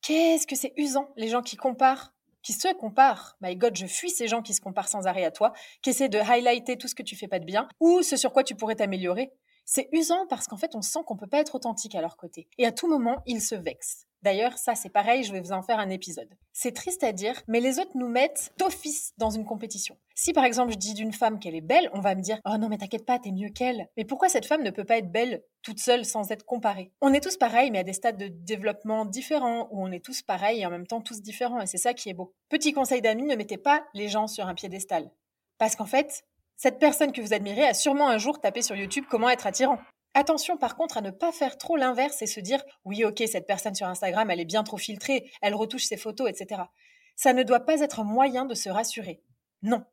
Qu'est-ce 0.02 0.48
que 0.48 0.56
c'est 0.56 0.74
usant, 0.78 1.12
les 1.16 1.30
gens 1.30 1.42
qui 1.42 1.56
comparent, 1.56 2.14
qui 2.46 2.54
se 2.54 2.72
comparent. 2.76 3.36
My 3.42 3.56
God, 3.56 3.76
je 3.76 3.88
fuis 3.88 4.12
ces 4.12 4.28
gens 4.28 4.44
qui 4.44 4.54
se 4.54 4.62
comparent 4.62 4.88
sans 4.88 5.08
arrêt 5.08 5.26
à 5.26 5.32
toi, 5.32 5.52
qui 5.82 5.90
essaient 5.90 6.10
de 6.10 6.20
highlighter 6.20 6.78
tout 6.78 6.88
ce 6.88 6.94
que 6.94 7.02
tu 7.02 7.16
fais 7.16 7.28
pas 7.28 7.40
de 7.40 7.46
bien 7.46 7.68
ou 7.80 8.04
ce 8.04 8.18
sur 8.18 8.32
quoi 8.32 8.44
tu 8.44 8.56
pourrais 8.56 8.76
t'améliorer. 8.76 9.32
C'est 9.66 9.90
usant 9.92 10.28
parce 10.28 10.46
qu'en 10.48 10.58
fait, 10.58 10.76
on 10.76 10.84
sent 10.84 11.00
qu'on 11.08 11.18
peut 11.18 11.28
pas 11.28 11.40
être 11.40 11.56
authentique 11.56 11.96
à 11.96 12.02
leur 12.02 12.18
côté. 12.18 12.48
Et 12.60 12.68
à 12.68 12.72
tout 12.72 12.88
moment, 12.88 13.24
ils 13.26 13.42
se 13.42 13.56
vexent. 13.56 14.06
D'ailleurs, 14.26 14.58
ça 14.58 14.74
c'est 14.74 14.90
pareil, 14.90 15.24
je 15.24 15.32
vais 15.32 15.40
vous 15.40 15.52
en 15.52 15.62
faire 15.62 15.78
un 15.78 15.92
épisode. 15.92 16.34
C'est 16.52 16.74
triste 16.74 17.04
à 17.04 17.12
dire, 17.12 17.44
mais 17.48 17.60
les 17.60 17.78
autres 17.78 17.92
nous 17.94 18.08
mettent 18.08 18.52
d'office 18.58 19.14
dans 19.20 19.30
une 19.30 19.46
compétition. 19.46 19.98
Si 20.16 20.34
par 20.34 20.46
exemple 20.46 20.72
je 20.72 20.80
dis 20.80 20.96
d'une 20.96 21.14
femme 21.14 21.38
qu'elle 21.38 21.54
est 21.54 21.62
belle, 21.62 21.92
on 21.94 22.00
va 22.00 22.16
me 22.16 22.22
dire 22.22 22.40
"Oh 22.44 22.58
non 22.58 22.68
mais 22.68 22.80
t'inquiète 22.80 23.06
pas, 23.06 23.20
t'es 23.20 23.32
mieux 23.32 23.50
qu'elle." 23.50 23.88
Mais 23.96 24.04
pourquoi 24.04 24.28
cette 24.28 24.48
femme 24.48 24.64
ne 24.64 24.72
peut 24.72 24.84
pas 24.84 24.98
être 24.98 25.12
belle 25.12 25.44
toute 25.62 25.78
seule 25.78 26.06
sans 26.06 26.32
être 26.32 26.44
comparée? 26.44 26.92
On 27.02 27.14
est 27.14 27.22
tous 27.22 27.38
pareils 27.38 27.70
mais 27.70 27.78
à 27.78 27.84
des 27.84 27.94
stades 27.94 28.18
de 28.18 28.28
développement 28.28 29.06
différents 29.06 29.68
où 29.70 29.86
on 29.86 29.92
est 29.92 30.04
tous 30.04 30.24
pareils 30.24 30.62
et 30.62 30.66
en 30.66 30.72
même 30.72 30.88
temps 30.88 31.02
tous 31.02 31.22
différents 31.22 31.62
et 31.62 31.68
c'est 31.68 31.78
ça 31.78 31.94
qui 31.94 32.10
est 32.10 32.16
beau. 32.16 32.34
Petit 32.50 32.74
conseil 32.74 33.04
d'amis, 33.04 33.28
ne 33.28 33.36
mettez 33.36 33.58
pas 33.58 33.86
les 33.94 34.08
gens 34.08 34.26
sur 34.26 34.48
un 34.48 34.56
piédestal. 34.56 35.12
Parce 35.60 35.76
qu'en 35.76 35.86
fait, 35.86 36.24
cette 36.58 36.80
personne 36.80 37.12
que 37.12 37.22
vous 37.22 37.34
admirez 37.36 37.68
a 37.68 37.76
sûrement 37.76 38.10
un 38.10 38.18
jour 38.18 38.40
tapé 38.40 38.64
sur 38.64 38.76
YouTube 38.76 39.06
comment 39.08 39.30
être 39.30 39.46
attirant. 39.46 39.78
Attention 40.18 40.56
par 40.56 40.78
contre 40.78 40.98
à 40.98 41.02
ne 41.02 41.12
pas 41.12 41.32
faire 41.32 41.58
trop 41.58 41.76
l'inverse 41.76 42.22
et 42.22 42.26
se 42.26 42.40
dire 42.40 42.64
oui 42.86 43.04
ok 43.04 43.22
cette 43.30 43.46
personne 43.46 43.76
sur 43.76 43.86
Instagram 43.86 44.32
elle 44.32 44.40
est 44.40 44.46
bien 44.46 44.64
trop 44.64 44.78
filtrée, 44.78 45.30
elle 45.42 45.54
retouche 45.54 45.84
ses 45.84 45.98
photos, 45.98 46.30
etc. 46.30 46.64
Ça 47.16 47.34
ne 47.34 47.44
doit 47.44 47.60
pas 47.60 47.82
être 47.82 48.00
un 48.00 48.06
moyen 48.06 48.46
de 48.46 48.56
se 48.56 48.70
rassurer. 48.70 49.22
Non. 49.62 49.84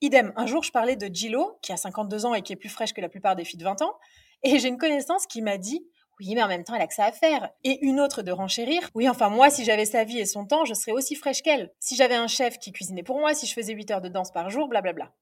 Idem, 0.00 0.32
un 0.36 0.46
jour 0.46 0.64
je 0.64 0.72
parlais 0.72 0.96
de 0.96 1.06
Gillo, 1.06 1.58
qui 1.62 1.72
a 1.72 1.76
52 1.76 2.26
ans 2.26 2.34
et 2.34 2.42
qui 2.42 2.52
est 2.52 2.56
plus 2.56 2.68
fraîche 2.68 2.92
que 2.92 3.00
la 3.00 3.08
plupart 3.08 3.36
des 3.36 3.44
filles 3.44 3.58
de 3.58 3.64
20 3.64 3.82
ans, 3.82 3.94
et 4.42 4.58
j'ai 4.58 4.68
une 4.68 4.78
connaissance 4.78 5.26
qui 5.26 5.42
m'a 5.42 5.58
dit 5.58 5.88
oui, 6.20 6.34
mais 6.34 6.42
en 6.42 6.48
même 6.48 6.64
temps, 6.64 6.74
elle 6.74 6.82
a 6.82 6.86
que 6.88 6.94
ça 6.94 7.04
à 7.04 7.12
faire. 7.12 7.48
Et 7.62 7.78
une 7.86 8.00
autre 8.00 8.22
de 8.22 8.32
renchérir. 8.32 8.90
Oui, 8.94 9.08
enfin, 9.08 9.30
moi, 9.30 9.50
si 9.50 9.64
j'avais 9.64 9.84
sa 9.84 10.02
vie 10.02 10.18
et 10.18 10.26
son 10.26 10.46
temps, 10.46 10.64
je 10.64 10.74
serais 10.74 10.90
aussi 10.90 11.14
fraîche 11.14 11.42
qu'elle. 11.42 11.70
Si 11.78 11.94
j'avais 11.94 12.16
un 12.16 12.26
chef 12.26 12.58
qui 12.58 12.72
cuisinait 12.72 13.04
pour 13.04 13.20
moi, 13.20 13.34
si 13.34 13.46
je 13.46 13.52
faisais 13.52 13.72
8 13.72 13.90
heures 13.92 14.00
de 14.00 14.08
danse 14.08 14.32
par 14.32 14.50
jour, 14.50 14.66
blablabla. 14.66 15.12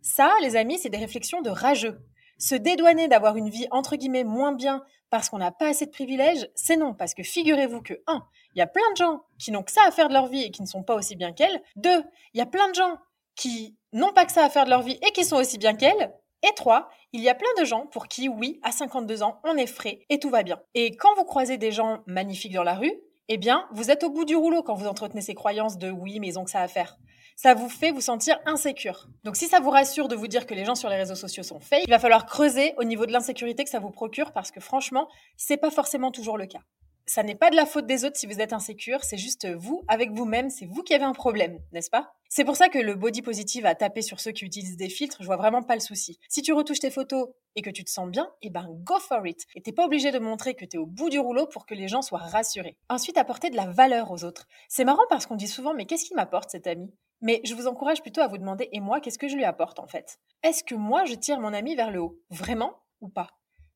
Ça, 0.00 0.32
les 0.40 0.56
amis, 0.56 0.78
c'est 0.78 0.88
des 0.88 0.96
réflexions 0.96 1.42
de 1.42 1.50
rageux. 1.50 1.98
Se 2.38 2.54
dédouaner 2.54 3.08
d'avoir 3.08 3.36
une 3.36 3.48
vie 3.48 3.66
entre 3.70 3.96
guillemets 3.96 4.24
moins 4.24 4.52
bien 4.52 4.82
parce 5.10 5.28
qu'on 5.28 5.38
n'a 5.38 5.52
pas 5.52 5.68
assez 5.68 5.86
de 5.86 5.90
privilèges, 5.90 6.48
c'est 6.54 6.76
non, 6.76 6.94
parce 6.94 7.14
que 7.14 7.22
figurez-vous 7.22 7.80
que, 7.80 7.94
un, 8.06 8.26
il 8.54 8.58
y 8.58 8.62
a 8.62 8.66
plein 8.66 8.90
de 8.92 8.96
gens 8.96 9.22
qui 9.38 9.52
n'ont 9.52 9.62
que 9.62 9.70
ça 9.70 9.82
à 9.86 9.90
faire 9.90 10.08
de 10.08 10.14
leur 10.14 10.26
vie 10.26 10.42
et 10.42 10.50
qui 10.50 10.62
ne 10.62 10.66
sont 10.66 10.82
pas 10.82 10.94
aussi 10.94 11.16
bien 11.16 11.32
qu'elle. 11.32 11.62
Deux, 11.76 12.02
il 12.34 12.38
y 12.38 12.40
a 12.40 12.46
plein 12.46 12.68
de 12.68 12.74
gens 12.74 12.98
qui 13.36 13.76
n'ont 13.92 14.12
pas 14.12 14.24
que 14.24 14.32
ça 14.32 14.44
à 14.44 14.50
faire 14.50 14.64
de 14.64 14.70
leur 14.70 14.82
vie 14.82 14.98
et 15.06 15.12
qui 15.12 15.24
sont 15.24 15.36
aussi 15.36 15.58
bien 15.58 15.74
qu'elle. 15.74 16.12
Et 16.42 16.54
trois, 16.54 16.88
il 17.12 17.22
y 17.22 17.28
a 17.28 17.34
plein 17.34 17.48
de 17.58 17.64
gens 17.64 17.86
pour 17.86 18.08
qui, 18.08 18.28
oui, 18.28 18.60
à 18.62 18.72
52 18.72 19.22
ans, 19.22 19.40
on 19.44 19.56
est 19.56 19.66
frais 19.66 20.00
et 20.10 20.18
tout 20.18 20.30
va 20.30 20.42
bien. 20.42 20.60
Et 20.74 20.96
quand 20.96 21.14
vous 21.16 21.24
croisez 21.24 21.58
des 21.58 21.72
gens 21.72 22.02
magnifiques 22.06 22.52
dans 22.52 22.62
la 22.62 22.74
rue, 22.74 22.92
eh 23.28 23.38
bien, 23.38 23.66
vous 23.72 23.90
êtes 23.90 24.04
au 24.04 24.10
bout 24.10 24.24
du 24.24 24.36
rouleau 24.36 24.62
quand 24.62 24.74
vous 24.74 24.86
entretenez 24.86 25.20
ces 25.20 25.34
croyances 25.34 25.78
de 25.78 25.90
oui, 25.90 26.20
mais 26.20 26.28
ils 26.28 26.38
ont 26.38 26.44
que 26.44 26.50
ça 26.50 26.60
à 26.60 26.68
faire 26.68 26.98
ça 27.36 27.54
vous 27.54 27.68
fait 27.68 27.90
vous 27.90 28.00
sentir 28.00 28.38
insécure. 28.46 29.08
Donc 29.22 29.36
si 29.36 29.46
ça 29.46 29.60
vous 29.60 29.70
rassure 29.70 30.08
de 30.08 30.16
vous 30.16 30.26
dire 30.26 30.46
que 30.46 30.54
les 30.54 30.64
gens 30.64 30.74
sur 30.74 30.88
les 30.88 30.96
réseaux 30.96 31.14
sociaux 31.14 31.42
sont 31.42 31.60
fake, 31.60 31.84
il 31.86 31.90
va 31.90 31.98
falloir 31.98 32.26
creuser 32.26 32.74
au 32.78 32.84
niveau 32.84 33.06
de 33.06 33.12
l'insécurité 33.12 33.62
que 33.62 33.70
ça 33.70 33.78
vous 33.78 33.90
procure 33.90 34.32
parce 34.32 34.50
que 34.50 34.60
franchement, 34.60 35.08
c'est 35.36 35.58
pas 35.58 35.70
forcément 35.70 36.10
toujours 36.10 36.38
le 36.38 36.46
cas. 36.46 36.60
Ça 37.08 37.22
n'est 37.22 37.36
pas 37.36 37.50
de 37.50 37.56
la 37.56 37.66
faute 37.66 37.86
des 37.86 38.04
autres 38.04 38.16
si 38.16 38.26
vous 38.26 38.40
êtes 38.40 38.52
insécure, 38.52 39.04
c'est 39.04 39.16
juste 39.16 39.46
vous 39.54 39.84
avec 39.86 40.10
vous-même, 40.10 40.50
c'est 40.50 40.66
vous 40.66 40.82
qui 40.82 40.92
avez 40.92 41.04
un 41.04 41.12
problème, 41.12 41.60
n'est-ce 41.70 41.90
pas? 41.90 42.14
C'est 42.28 42.44
pour 42.44 42.56
ça 42.56 42.68
que 42.68 42.80
le 42.80 42.96
body 42.96 43.22
positive 43.22 43.64
a 43.64 43.76
tapé 43.76 44.02
sur 44.02 44.18
ceux 44.18 44.32
qui 44.32 44.44
utilisent 44.44 44.76
des 44.76 44.88
filtres, 44.88 45.18
je 45.20 45.26
vois 45.26 45.36
vraiment 45.36 45.62
pas 45.62 45.74
le 45.74 45.80
souci. 45.80 46.18
Si 46.28 46.42
tu 46.42 46.52
retouches 46.52 46.80
tes 46.80 46.90
photos 46.90 47.28
et 47.54 47.62
que 47.62 47.70
tu 47.70 47.84
te 47.84 47.90
sens 47.90 48.10
bien, 48.10 48.28
eh 48.42 48.50
ben 48.50 48.66
go 48.82 48.98
for 48.98 49.24
it. 49.24 49.46
Et 49.54 49.62
t'es 49.62 49.70
pas 49.70 49.84
obligé 49.84 50.10
de 50.10 50.18
montrer 50.18 50.54
que 50.54 50.64
t'es 50.64 50.78
au 50.78 50.86
bout 50.86 51.08
du 51.08 51.20
rouleau 51.20 51.46
pour 51.46 51.64
que 51.64 51.74
les 51.74 51.86
gens 51.86 52.02
soient 52.02 52.18
rassurés. 52.18 52.76
Ensuite, 52.88 53.18
apporter 53.18 53.50
de 53.50 53.56
la 53.56 53.66
valeur 53.66 54.10
aux 54.10 54.24
autres. 54.24 54.48
C'est 54.68 54.84
marrant 54.84 55.06
parce 55.08 55.26
qu'on 55.26 55.36
dit 55.36 55.46
souvent 55.46 55.74
mais 55.74 55.86
qu'est-ce 55.86 56.06
qui 56.06 56.14
m'apporte 56.14 56.50
cet 56.50 56.66
ami? 56.66 56.92
Mais 57.20 57.40
je 57.44 57.54
vous 57.54 57.66
encourage 57.66 58.02
plutôt 58.02 58.20
à 58.20 58.26
vous 58.26 58.38
demander 58.38 58.68
et 58.72 58.80
moi, 58.80 59.00
qu'est-ce 59.00 59.18
que 59.18 59.28
je 59.28 59.36
lui 59.36 59.44
apporte 59.44 59.78
en 59.78 59.86
fait? 59.86 60.18
Est-ce 60.42 60.64
que 60.64 60.74
moi, 60.74 61.04
je 61.04 61.14
tire 61.14 61.40
mon 61.40 61.52
ami 61.52 61.74
vers 61.74 61.90
le 61.90 62.00
haut? 62.00 62.18
Vraiment 62.30 62.74
ou 63.00 63.08
pas? 63.08 63.28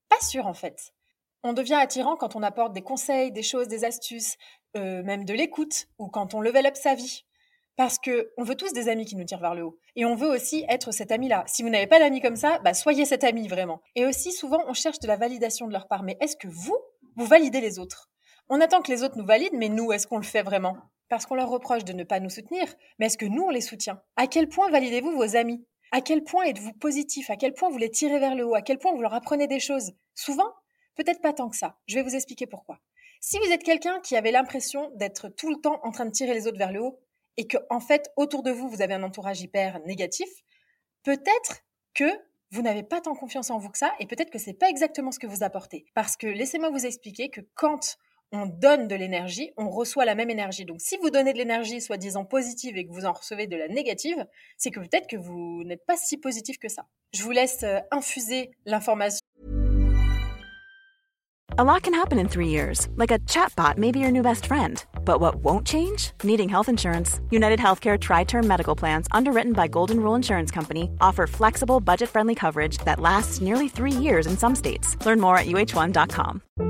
Pas 0.09 0.21
sûr 0.21 0.47
en 0.47 0.55
fait. 0.55 0.93
On 1.43 1.53
devient 1.53 1.75
attirant 1.75 2.17
quand 2.17 2.37
on 2.37 2.43
apporte 2.43 2.73
des 2.75 2.83
conseils, 2.83 3.33
des 3.33 3.43
choses, 3.43 3.67
des 3.67 3.85
astuces, 3.85 4.37
euh, 4.77 5.03
même 5.03 5.25
de 5.25 5.33
l'écoute, 5.33 5.87
ou 5.99 6.09
quand 6.09 6.35
on 6.35 6.41
level 6.41 6.67
up 6.67 6.77
sa 6.77 6.95
vie. 6.95 7.25
Parce 7.77 7.99
que 7.99 8.31
on 8.37 8.45
veut 8.45 8.57
tous 8.57 8.75
des 8.75 8.91
amis 8.91 9.07
qui 9.07 9.17
nous 9.17 9.25
tirent 9.25 9.41
vers 9.41 9.55
le 9.55 9.65
haut. 9.65 9.79
Et 9.97 10.05
on 10.05 10.15
veut 10.15 10.29
aussi 10.29 10.67
être 10.69 10.93
cet 10.93 11.11
ami-là. 11.11 11.45
Si 11.47 11.63
vous 11.63 11.71
n'avez 11.71 11.87
pas 11.87 11.99
d'amis 11.99 12.21
comme 12.21 12.37
ça, 12.37 12.59
bah 12.59 12.75
soyez 12.75 13.07
cet 13.07 13.25
ami 13.25 13.49
vraiment. 13.49 13.81
Et 13.95 14.05
aussi, 14.05 14.33
souvent, 14.33 14.63
on 14.69 14.75
cherche 14.75 14.99
de 14.99 15.07
la 15.07 15.17
validation 15.17 15.67
de 15.67 15.73
leur 15.73 15.89
part. 15.89 16.03
Mais 16.03 16.19
est-ce 16.21 16.37
que 16.37 16.49
vous, 16.49 16.77
vous 17.17 17.25
validez 17.25 17.63
les 17.63 17.79
autres? 17.79 18.11
On 18.51 18.61
attend 18.61 18.83
que 18.83 18.93
les 18.93 19.03
autres 19.03 19.17
nous 19.17 19.25
valident, 19.25 19.57
mais 19.57 19.71
nous, 19.71 19.93
est-ce 19.93 20.07
qu'on 20.07 20.19
le 20.19 20.25
fait 20.25 20.43
vraiment? 20.43 20.77
Parce 21.11 21.27
qu'on 21.27 21.35
leur 21.35 21.51
reproche 21.51 21.85
de 21.85 21.93
ne 21.93 22.05
pas 22.05 22.21
nous 22.21 22.31
soutenir, 22.31 22.65
mais 22.99 23.07
est-ce 23.07 23.19
que 23.19 23.27
nous, 23.27 23.43
on 23.43 23.51
les 23.51 23.61
soutient? 23.61 24.01
À 24.17 24.27
quel 24.27 24.49
point 24.49 24.71
validez-vous 24.71 25.11
vos 25.11 25.37
amis? 25.37 25.67
À 25.91 26.01
quel 26.01 26.23
point 26.23 26.45
êtes-vous 26.45 26.73
positif 26.75 27.31
À 27.31 27.37
quel 27.37 27.53
point 27.53 27.69
vous 27.69 27.79
les 27.79 27.91
tirez 27.91 28.21
vers 28.21 28.37
le 28.37 28.47
haut? 28.47 28.55
À 28.55 28.63
quel 28.63 28.79
point 28.79 28.93
vous 28.95 29.03
leur 29.03 29.13
apprenez 29.13 29.49
des 29.49 29.59
choses? 29.59 29.93
Souvent? 30.15 30.55
Peut-être 30.95 31.21
pas 31.21 31.33
tant 31.33 31.51
que 31.51 31.57
ça. 31.57 31.77
Je 31.89 31.97
vais 31.97 32.03
vous 32.03 32.15
expliquer 32.15 32.47
pourquoi. 32.47 32.79
Si 33.21 33.39
vous 33.39 33.53
êtes 33.53 33.65
quelqu'un 33.65 34.01
qui 34.01 34.17
avait 34.17 34.31
l'impression 34.31 34.91
d'être 34.95 35.29
tout 35.29 35.51
le 35.51 35.61
temps 35.61 35.81
en 35.83 35.91
train 35.91 36.07
de 36.07 36.13
tirer 36.13 36.33
les 36.33 36.47
autres 36.47 36.59
vers 36.59 36.73
le 36.73 36.81
haut, 36.81 37.01
et 37.37 37.47
que, 37.47 37.57
fait, 37.87 38.11
autour 38.17 38.43
de 38.43 38.53
vous, 38.53 38.69
vous 38.69 38.83
avez 38.83 38.95
un 38.95 39.03
entourage 39.03 39.41
hyper 39.41 39.81
négatif, 39.81 40.29
peut-être 41.03 41.65
que 41.95 42.05
vous 42.53 42.63
n'avez 42.63 42.83
pas 42.83 43.01
tant 43.01 43.15
confiance 43.15 43.51
en 43.51 43.59
vous 43.59 43.71
que 43.71 43.79
ça, 43.79 43.93
et 43.99 44.07
peut-être 44.07 44.31
que 44.31 44.39
c'est 44.39 44.55
pas 44.55 44.69
exactement 44.69 45.11
ce 45.11 45.19
que 45.19 45.27
vous 45.27 45.43
apportez. 45.43 45.87
Parce 45.95 46.17
que 46.17 46.27
laissez-moi 46.27 46.71
vous 46.71 46.87
expliquer 46.87 47.31
que 47.31 47.41
quand 47.55 47.97
on 48.33 48.47
donne 48.47 48.89
de 48.89 48.95
l'énergie, 48.95 49.51
on 49.57 49.71
reçoit 49.71 50.05
la 50.05 50.15
même 50.15 50.31
énergie. 50.31 50.65
Donc 50.65 50.81
si 50.81 50.97
vous 50.99 51.11
donnez 51.11 51.33
de 51.33 51.39
l'énergie 51.39 51.81
soi-disant 51.81 52.25
positive 52.25 52.77
et 52.77 52.87
que 52.87 52.93
vous 52.93 53.05
en 53.05 53.13
recevez 53.13 53.47
de 53.47 53.57
la 53.57 53.69
négative, 53.69 54.25
c'est 54.57 54.71
que 54.71 54.81
peut-être 54.81 55.09
que 55.09 55.17
vous 55.17 55.63
n'êtes 55.65 55.85
pas 55.87 55.97
si 55.97 56.17
positif 56.17 56.59
que 56.59 56.69
ça. 56.69 56.87
Je 57.13 57.23
vous 57.23 57.33
laisse 57.33 57.63
euh, 57.63 57.79
infuser 57.91 58.53
l'information. 58.67 59.21
A 61.59 61.65
lot 61.65 61.83
can 61.83 61.93
happen 61.93 62.19
in 62.19 62.29
three 62.29 62.49
years, 62.49 62.89
like 62.95 63.11
a 63.11 63.19
chatbot 63.27 63.77
may 63.77 63.91
be 63.91 63.99
your 63.99 64.13
new 64.13 64.23
best 64.23 64.47
friend. 64.47 64.83
But 65.05 65.21
what 65.21 65.43
won't 65.43 65.67
change? 65.67 66.13
Needing 66.23 66.49
health 66.49 66.69
insurance. 66.69 67.21
United 67.31 67.59
Healthcare 67.59 68.01
Tri 68.01 68.25
Term 68.25 68.47
Medical 68.47 68.77
Plans, 68.77 69.09
underwritten 69.11 69.53
by 69.53 69.67
Golden 69.67 70.01
Rule 70.01 70.15
Insurance 70.15 70.51
Company, 70.51 70.91
offer 71.01 71.27
flexible, 71.27 71.81
budget 71.81 72.09
friendly 72.09 72.35
coverage 72.35 72.79
that 72.85 73.01
lasts 73.01 73.41
nearly 73.41 73.69
three 73.69 73.91
years 73.91 74.27
in 74.27 74.39
some 74.39 74.55
states. 74.55 74.97
Learn 75.05 75.21
more 75.21 75.37
at 75.37 75.47
uh1.com. 75.47 76.70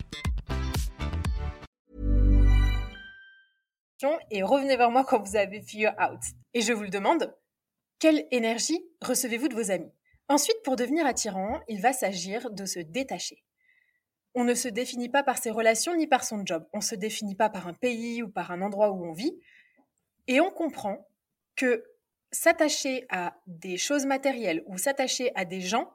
Et 4.29 4.43
revenez 4.43 4.77
vers 4.77 4.91
moi 4.91 5.03
quand 5.03 5.21
vous 5.21 5.35
avez 5.35 5.61
figure 5.61 5.93
out. 5.99 6.21
Et 6.53 6.61
je 6.61 6.73
vous 6.73 6.83
le 6.83 6.89
demande, 6.89 7.35
quelle 7.99 8.27
énergie 8.31 8.83
recevez-vous 9.01 9.47
de 9.47 9.55
vos 9.55 9.71
amis? 9.71 9.91
Ensuite, 10.27 10.61
pour 10.63 10.75
devenir 10.75 11.05
attirant, 11.05 11.59
il 11.67 11.81
va 11.81 11.93
s'agir 11.93 12.49
de 12.51 12.65
se 12.65 12.79
détacher. 12.79 13.43
On 14.33 14.43
ne 14.43 14.53
se 14.53 14.69
définit 14.69 15.09
pas 15.09 15.23
par 15.23 15.37
ses 15.37 15.51
relations 15.51 15.95
ni 15.95 16.07
par 16.07 16.23
son 16.23 16.45
job. 16.45 16.65
On 16.73 16.77
ne 16.77 16.83
se 16.83 16.95
définit 16.95 17.35
pas 17.35 17.49
par 17.49 17.67
un 17.67 17.73
pays 17.73 18.23
ou 18.23 18.29
par 18.29 18.51
un 18.51 18.61
endroit 18.61 18.91
où 18.91 19.05
on 19.05 19.11
vit. 19.11 19.37
Et 20.27 20.39
on 20.39 20.51
comprend 20.51 21.05
que 21.55 21.83
s'attacher 22.31 23.05
à 23.09 23.35
des 23.45 23.77
choses 23.77 24.05
matérielles 24.05 24.63
ou 24.67 24.77
s'attacher 24.77 25.31
à 25.35 25.43
des 25.43 25.59
gens, 25.59 25.91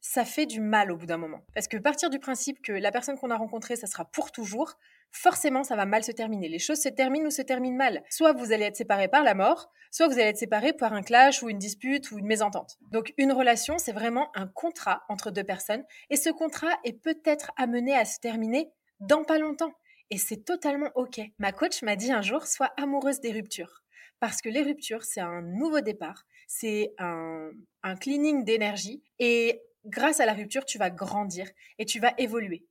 ça 0.00 0.24
fait 0.24 0.46
du 0.46 0.60
mal 0.60 0.90
au 0.92 0.96
bout 0.96 1.06
d'un 1.06 1.16
moment. 1.16 1.44
Parce 1.54 1.68
que 1.68 1.76
partir 1.76 2.10
du 2.10 2.18
principe 2.18 2.62
que 2.62 2.72
la 2.72 2.92
personne 2.92 3.18
qu'on 3.18 3.30
a 3.30 3.36
rencontrée, 3.36 3.76
ça 3.76 3.86
sera 3.86 4.04
pour 4.04 4.32
toujours, 4.32 4.74
forcément, 5.10 5.64
ça 5.64 5.76
va 5.76 5.86
mal 5.86 6.04
se 6.04 6.12
terminer. 6.12 6.48
Les 6.48 6.58
choses 6.58 6.80
se 6.80 6.88
terminent 6.88 7.26
ou 7.26 7.30
se 7.30 7.42
terminent 7.42 7.76
mal. 7.76 8.02
Soit 8.10 8.32
vous 8.32 8.52
allez 8.52 8.64
être 8.64 8.76
séparés 8.76 9.08
par 9.08 9.22
la 9.22 9.34
mort, 9.34 9.70
soit 9.90 10.06
vous 10.06 10.14
allez 10.14 10.28
être 10.28 10.38
séparés 10.38 10.72
par 10.72 10.92
un 10.92 11.02
clash 11.02 11.42
ou 11.42 11.48
une 11.48 11.58
dispute 11.58 12.10
ou 12.10 12.18
une 12.18 12.26
mésentente. 12.26 12.78
Donc 12.90 13.12
une 13.16 13.32
relation, 13.32 13.78
c'est 13.78 13.92
vraiment 13.92 14.30
un 14.34 14.46
contrat 14.46 15.04
entre 15.08 15.30
deux 15.30 15.44
personnes 15.44 15.84
et 16.10 16.16
ce 16.16 16.30
contrat 16.30 16.78
est 16.84 17.00
peut-être 17.00 17.50
amené 17.56 17.94
à 17.94 18.04
se 18.04 18.20
terminer 18.20 18.70
dans 19.00 19.24
pas 19.24 19.38
longtemps. 19.38 19.72
Et 20.10 20.18
c'est 20.18 20.44
totalement 20.44 20.90
OK. 20.94 21.20
Ma 21.38 21.52
coach 21.52 21.82
m'a 21.82 21.96
dit 21.96 22.12
un 22.12 22.22
jour, 22.22 22.46
sois 22.46 22.72
amoureuse 22.76 23.20
des 23.20 23.32
ruptures. 23.32 23.82
Parce 24.20 24.40
que 24.40 24.48
les 24.48 24.62
ruptures, 24.62 25.04
c'est 25.04 25.20
un 25.20 25.42
nouveau 25.42 25.80
départ, 25.80 26.24
c'est 26.48 26.92
un, 26.98 27.50
un 27.84 27.94
cleaning 27.94 28.44
d'énergie 28.44 29.02
et 29.18 29.62
grâce 29.88 30.20
à 30.20 30.26
la 30.26 30.34
rupture, 30.34 30.64
tu 30.64 30.78
vas 30.78 30.90
grandir 30.90 31.48
et 31.78 31.84
tu 31.84 32.00
vas 32.00 32.14
évoluer. 32.18 32.64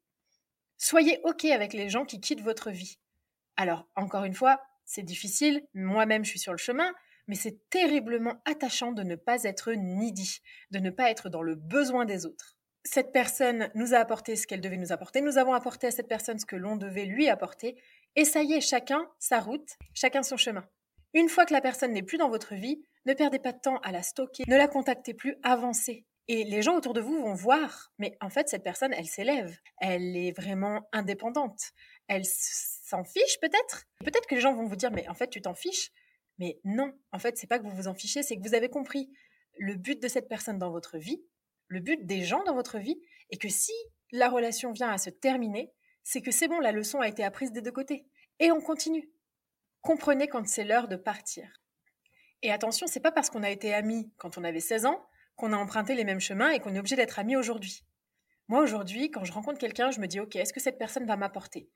Soyez 0.77 1.19
OK 1.24 1.45
avec 1.45 1.74
les 1.74 1.89
gens 1.89 2.05
qui 2.05 2.21
quittent 2.21 2.41
votre 2.41 2.71
vie. 2.71 3.00
Alors, 3.55 3.88
encore 3.95 4.24
une 4.24 4.36
fois, 4.36 4.62
c'est 4.86 5.03
difficile, 5.03 5.65
moi-même 5.74 6.24
je 6.24 6.29
suis 6.29 6.39
sur 6.39 6.53
le 6.53 6.57
chemin, 6.57 6.93
mais 7.27 7.36
c'est 7.36 7.69
terriblement 7.69 8.41
attachant 8.45 8.91
de 8.91 9.03
ne 9.03 9.15
pas 9.15 9.43
être 9.43 9.74
needy, 9.74 10.39
de 10.71 10.79
ne 10.79 10.89
pas 10.89 11.12
être 11.12 11.29
dans 11.29 11.41
le 11.41 11.55
besoin 11.55 12.05
des 12.05 12.25
autres. 12.25 12.55
Cette 12.83 13.12
personne 13.12 13.69
nous 13.75 13.93
a 13.93 13.97
apporté 13.97 14.38
ce 14.38 14.47
qu'elle 14.47 14.62
devait 14.62 14.77
nous 14.77 14.93
apporter, 14.93 15.19
nous 15.19 15.38
avons 15.38 15.53
apporté 15.53 15.88
à 15.88 15.91
cette 15.91 16.07
personne 16.07 16.39
ce 16.39 16.45
que 16.45 16.55
l'on 16.55 16.77
devait 16.77 17.05
lui 17.05 17.27
apporter, 17.27 17.75
et 18.15 18.24
ça 18.24 18.43
y 18.43 18.53
est, 18.53 18.62
chacun 18.62 19.09
sa 19.19 19.41
route, 19.41 19.77
chacun 19.93 20.24
son 20.24 20.38
chemin. 20.38 20.65
Une 21.13 21.27
fois 21.27 21.45
que 21.45 21.53
la 21.53 21.62
personne 21.62 21.91
n'est 21.91 22.03
plus 22.03 22.17
dans 22.17 22.29
votre 22.29 22.55
vie, 22.55 22.81
ne 23.05 23.13
perdez 23.13 23.39
pas 23.39 23.51
de 23.51 23.59
temps 23.59 23.79
à 23.79 23.91
la 23.91 24.03
stocker, 24.03 24.45
ne 24.47 24.55
la 24.55 24.67
contactez 24.67 25.13
plus, 25.13 25.36
avancez. 25.43 26.05
Et 26.27 26.43
les 26.43 26.62
gens 26.62 26.75
autour 26.75 26.93
de 26.93 27.00
vous 27.00 27.22
vont 27.22 27.34
voir, 27.34 27.91
mais 28.00 28.17
en 28.19 28.29
fait, 28.29 28.50
cette 28.50 28.63
personne, 28.63 28.93
elle 28.93 29.07
s'élève, 29.07 29.57
elle 29.79 30.17
est 30.17 30.34
vraiment 30.38 30.88
indépendante, 30.91 31.72
elle 32.07 32.25
s'en 32.25 33.03
fiche 33.05 33.39
peut-être? 33.39 33.86
Peut-être 34.00 34.27
que 34.27 34.36
les 34.36 34.41
gens 34.41 34.53
vont 34.53 34.65
vous 34.65 34.75
dire, 34.75 34.91
mais 34.91 35.07
en 35.07 35.13
fait, 35.13 35.29
tu 35.29 35.41
t'en 35.41 35.53
fiches. 35.53 35.91
Mais 36.38 36.60
non, 36.63 36.93
en 37.12 37.19
fait, 37.19 37.38
c'est 37.38 37.48
pas 37.48 37.60
que 37.60 37.63
vous 37.63 37.75
vous 37.75 37.88
en 37.88 37.93
fichez, 37.93 38.24
c'est 38.24 38.36
que 38.36 38.48
vous 38.48 38.55
avez 38.55 38.69
compris 38.69 39.10
le 39.57 39.75
but 39.75 40.01
de 40.01 40.07
cette 40.07 40.27
personne 40.27 40.60
dans 40.60 40.69
votre 40.69 40.97
vie, 40.97 41.23
le 41.67 41.80
but 41.80 42.06
des 42.06 42.23
gens 42.23 42.43
dans 42.43 42.54
votre 42.54 42.78
vie, 42.78 43.02
et 43.30 43.38
que 43.38 43.49
si 43.49 43.73
la 44.12 44.30
relation 44.30 44.71
vient 44.71 44.89
à 44.89 44.97
se 44.97 45.10
terminer, 45.10 45.71
c'est 46.04 46.21
que 46.21 46.32
c'est 46.32 46.47
bon, 46.47 46.60
la 46.60 46.71
leçon 46.71 46.99
a 46.99 47.08
été 47.08 47.23
apprise 47.23 47.52
des 47.52 47.62
deux 47.62 47.71
côtés. 47.71 48.06
Et 48.39 48.52
on 48.52 48.62
continue. 48.62 49.10
Comprenez 49.82 50.28
quand 50.28 50.47
c'est 50.47 50.63
l'heure 50.63 50.88
de 50.88 50.95
partir. 50.95 51.62
Et 52.43 52.52
attention, 52.52 52.86
c'est 52.88 52.99
pas 52.99 53.12
parce 53.12 53.30
qu'on 53.30 53.43
a 53.43 53.49
été 53.49 53.73
amis 53.73 54.12
quand 54.17 54.38
on 54.38 54.43
avait 54.43 54.60
16 54.60 54.86
ans 54.86 55.08
qu'on 55.38 55.54
a 55.54 55.58
emprunté 55.58 55.95
les 55.95 56.04
mêmes 56.04 56.19
chemins 56.19 56.50
et 56.50 56.60
qu'on 56.60 56.76
est 56.76 56.80
obligé 56.80 56.95
d'être 56.95 57.19
amis 57.19 57.38
aujourd'hui. 57.38 57.86
Moi, 58.50 58.62
aujourd'hui, 58.62 59.12
quand 59.12 59.23
je 59.23 59.32
rencontre 59.32 59.60
quelqu'un, 59.60 59.91
je 59.91 60.00
me 60.00 60.08
dis, 60.08 60.19
OK, 60.19 60.36
est-ce 60.36 60.52
que 60.52 60.60
cette 60.60 60.78
personne 60.78 61.06
va 61.06 61.15
m'apporter? 61.15 61.69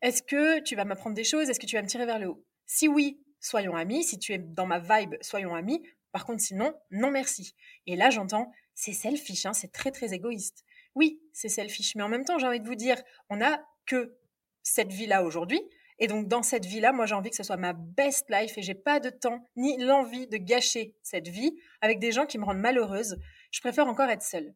Est-ce 0.00 0.22
que 0.22 0.60
tu 0.60 0.76
vas 0.76 0.84
m'apprendre 0.84 1.14
des 1.14 1.24
choses? 1.24 1.50
Est-ce 1.50 1.60
que 1.60 1.66
tu 1.66 1.76
vas 1.76 1.82
me 1.82 1.88
tirer 1.88 2.06
vers 2.06 2.18
le 2.18 2.28
haut? 2.28 2.44
Si 2.66 2.88
oui, 2.88 3.20
soyons 3.40 3.74
amis. 3.74 4.04
Si 4.04 4.18
tu 4.18 4.32
es 4.32 4.38
dans 4.38 4.66
ma 4.66 4.78
vibe, 4.78 5.16
soyons 5.20 5.54
amis. 5.54 5.82
Par 6.12 6.24
contre, 6.24 6.42
sinon, 6.42 6.74
non 6.90 7.10
merci. 7.10 7.54
Et 7.86 7.96
là, 7.96 8.10
j'entends, 8.10 8.52
c'est 8.74 8.92
selfish, 8.92 9.46
hein, 9.46 9.52
c'est 9.52 9.72
très, 9.72 9.90
très 9.90 10.12
égoïste. 10.12 10.64
Oui, 10.94 11.20
c'est 11.32 11.48
selfish. 11.48 11.94
Mais 11.96 12.02
en 12.02 12.08
même 12.08 12.24
temps, 12.24 12.38
j'ai 12.38 12.46
envie 12.46 12.60
de 12.60 12.66
vous 12.66 12.74
dire, 12.74 13.00
on 13.28 13.36
n'a 13.36 13.64
que 13.86 14.16
cette 14.62 14.92
vie-là 14.92 15.24
aujourd'hui. 15.24 15.60
Et 16.00 16.06
donc, 16.06 16.28
dans 16.28 16.42
cette 16.42 16.64
vie-là, 16.64 16.92
moi, 16.92 17.04
j'ai 17.04 17.14
envie 17.14 17.28
que 17.28 17.36
ce 17.36 17.42
soit 17.42 17.58
ma 17.58 17.74
best 17.74 18.24
life 18.30 18.56
et 18.56 18.62
j'ai 18.62 18.74
pas 18.74 19.00
de 19.00 19.10
temps 19.10 19.46
ni 19.56 19.76
l'envie 19.76 20.26
de 20.26 20.38
gâcher 20.38 20.96
cette 21.02 21.28
vie 21.28 21.54
avec 21.82 21.98
des 21.98 22.10
gens 22.10 22.24
qui 22.24 22.38
me 22.38 22.44
rendent 22.44 22.58
malheureuse. 22.58 23.18
Je 23.50 23.60
préfère 23.60 23.86
encore 23.86 24.08
être 24.08 24.22
seule. 24.22 24.54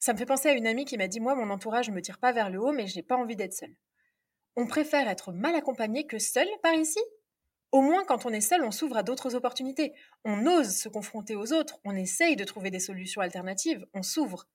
Ça 0.00 0.12
me 0.12 0.18
fait 0.18 0.26
penser 0.26 0.50
à 0.50 0.52
une 0.52 0.66
amie 0.66 0.84
qui 0.84 0.98
m'a 0.98 1.08
dit 1.08 1.18
Moi, 1.18 1.34
mon 1.34 1.48
entourage 1.48 1.88
ne 1.88 1.94
me 1.94 2.02
tire 2.02 2.18
pas 2.18 2.32
vers 2.32 2.50
le 2.50 2.60
haut, 2.60 2.72
mais 2.72 2.86
je 2.86 2.96
n'ai 2.96 3.02
pas 3.02 3.16
envie 3.16 3.36
d'être 3.36 3.54
seule. 3.54 3.74
On 4.54 4.66
préfère 4.66 5.08
être 5.08 5.32
mal 5.32 5.54
accompagné 5.54 6.06
que 6.06 6.18
seul 6.18 6.46
par 6.62 6.74
ici? 6.74 7.00
Au 7.72 7.80
moins, 7.80 8.04
quand 8.04 8.26
on 8.26 8.30
est 8.30 8.40
seul, 8.42 8.62
on 8.62 8.70
s'ouvre 8.70 8.98
à 8.98 9.02
d'autres 9.02 9.34
opportunités. 9.34 9.94
On 10.24 10.46
ose 10.46 10.76
se 10.76 10.88
confronter 10.88 11.34
aux 11.34 11.52
autres, 11.52 11.78
on 11.84 11.96
essaye 11.96 12.36
de 12.36 12.44
trouver 12.44 12.70
des 12.70 12.80
solutions 12.80 13.22
alternatives, 13.22 13.86
on 13.94 14.02
s'ouvre. 14.02 14.46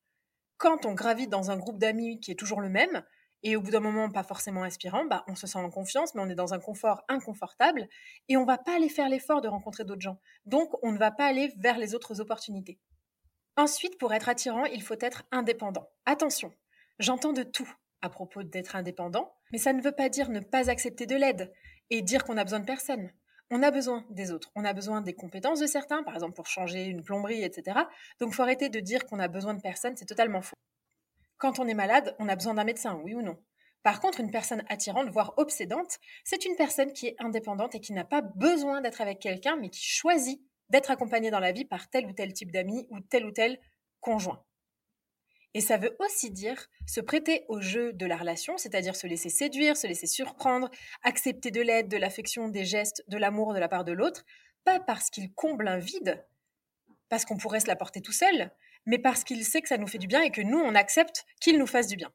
Quand 0.57 0.85
on 0.85 0.93
gravite 0.93 1.29
dans 1.29 1.51
un 1.51 1.57
groupe 1.57 1.79
d'amis 1.79 2.19
qui 2.19 2.31
est 2.31 2.39
toujours 2.39 2.61
le 2.61 2.69
même, 2.69 3.03
et 3.43 3.55
au 3.55 3.61
bout 3.61 3.71
d'un 3.71 3.79
moment 3.79 4.09
pas 4.09 4.23
forcément 4.23 4.63
inspirant, 4.63 5.05
bah, 5.05 5.23
on 5.27 5.35
se 5.35 5.47
sent 5.47 5.57
en 5.57 5.69
confiance, 5.69 6.13
mais 6.13 6.21
on 6.21 6.29
est 6.29 6.35
dans 6.35 6.53
un 6.53 6.59
confort 6.59 7.03
inconfortable 7.07 7.87
et 8.29 8.37
on 8.37 8.45
va 8.45 8.57
pas 8.57 8.75
aller 8.75 8.89
faire 8.89 9.09
l'effort 9.09 9.41
de 9.41 9.47
rencontrer 9.47 9.83
d'autres 9.83 10.01
gens. 10.01 10.19
Donc 10.45 10.71
on 10.83 10.91
ne 10.91 10.97
va 10.97 11.11
pas 11.11 11.25
aller 11.25 11.51
vers 11.57 11.77
les 11.77 11.95
autres 11.95 12.21
opportunités. 12.21 12.79
Ensuite, 13.57 13.97
pour 13.97 14.13
être 14.13 14.29
attirant, 14.29 14.65
il 14.65 14.81
faut 14.81 14.95
être 15.01 15.23
indépendant. 15.31 15.89
Attention, 16.05 16.53
j'entends 16.99 17.33
de 17.33 17.43
tout 17.43 17.69
à 18.01 18.09
propos 18.09 18.43
d'être 18.43 18.75
indépendant, 18.75 19.33
mais 19.51 19.57
ça 19.57 19.73
ne 19.73 19.81
veut 19.81 19.91
pas 19.91 20.09
dire 20.09 20.29
ne 20.29 20.39
pas 20.39 20.69
accepter 20.69 21.05
de 21.05 21.15
l'aide 21.15 21.51
et 21.89 22.01
dire 22.01 22.23
qu'on 22.23 22.37
a 22.37 22.43
besoin 22.43 22.59
de 22.59 22.65
personne. 22.65 23.11
On 23.53 23.63
a 23.63 23.71
besoin 23.71 24.05
des 24.09 24.31
autres, 24.31 24.49
on 24.55 24.63
a 24.63 24.71
besoin 24.71 25.01
des 25.01 25.13
compétences 25.13 25.59
de 25.59 25.67
certains, 25.67 26.03
par 26.03 26.13
exemple 26.13 26.35
pour 26.35 26.47
changer 26.47 26.85
une 26.85 27.03
plomberie, 27.03 27.43
etc. 27.43 27.79
Donc 28.19 28.33
faut 28.33 28.43
arrêter 28.43 28.69
de 28.69 28.79
dire 28.79 29.05
qu'on 29.05 29.19
a 29.19 29.27
besoin 29.27 29.53
de 29.53 29.61
personne, 29.61 29.97
c'est 29.97 30.05
totalement 30.05 30.41
faux. 30.41 30.55
Quand 31.41 31.57
on 31.57 31.67
est 31.67 31.73
malade, 31.73 32.15
on 32.19 32.29
a 32.29 32.35
besoin 32.35 32.53
d'un 32.53 32.63
médecin, 32.63 33.01
oui 33.03 33.15
ou 33.15 33.23
non? 33.23 33.35
Par 33.81 33.99
contre, 33.99 34.19
une 34.19 34.29
personne 34.29 34.63
attirante, 34.69 35.09
voire 35.09 35.33
obsédante, 35.37 35.97
c'est 36.23 36.45
une 36.45 36.55
personne 36.55 36.93
qui 36.93 37.07
est 37.07 37.15
indépendante 37.17 37.73
et 37.73 37.79
qui 37.79 37.93
n'a 37.93 38.03
pas 38.03 38.21
besoin 38.21 38.79
d'être 38.79 39.01
avec 39.01 39.17
quelqu'un, 39.17 39.55
mais 39.55 39.69
qui 39.69 39.83
choisit 39.83 40.39
d'être 40.69 40.91
accompagnée 40.91 41.31
dans 41.31 41.39
la 41.39 41.51
vie 41.51 41.65
par 41.65 41.89
tel 41.89 42.05
ou 42.05 42.13
tel 42.13 42.31
type 42.31 42.51
d'amis 42.51 42.85
ou 42.91 42.99
tel 42.99 43.25
ou 43.25 43.31
tel 43.31 43.59
conjoint. 44.01 44.45
Et 45.55 45.61
ça 45.61 45.77
veut 45.77 45.95
aussi 45.97 46.29
dire 46.29 46.67
se 46.85 47.01
prêter 47.01 47.45
au 47.49 47.59
jeu 47.59 47.91
de 47.91 48.05
la 48.05 48.17
relation, 48.17 48.55
c'est-à-dire 48.59 48.95
se 48.95 49.07
laisser 49.07 49.29
séduire, 49.29 49.75
se 49.75 49.87
laisser 49.87 50.05
surprendre, 50.05 50.69
accepter 51.01 51.49
de 51.49 51.61
l'aide, 51.61 51.87
de 51.87 51.97
l'affection, 51.97 52.49
des 52.49 52.65
gestes, 52.65 53.03
de 53.07 53.17
l'amour 53.17 53.55
de 53.55 53.59
la 53.59 53.67
part 53.67 53.83
de 53.83 53.93
l'autre, 53.93 54.25
pas 54.63 54.79
parce 54.79 55.09
qu'il 55.09 55.33
comble 55.33 55.67
un 55.67 55.79
vide, 55.79 56.23
parce 57.09 57.25
qu'on 57.25 57.37
pourrait 57.37 57.61
se 57.61 57.67
l'apporter 57.67 57.99
tout 57.99 58.13
seul, 58.13 58.51
mais 58.85 58.99
parce 58.99 59.23
qu'il 59.23 59.43
sait 59.45 59.61
que 59.61 59.67
ça 59.67 59.77
nous 59.77 59.87
fait 59.87 59.97
du 59.97 60.07
bien 60.07 60.21
et 60.21 60.31
que 60.31 60.41
nous, 60.41 60.59
on 60.59 60.75
accepte 60.75 61.25
qu'il 61.39 61.57
nous 61.57 61.67
fasse 61.67 61.87
du 61.87 61.95
bien. 61.95 62.11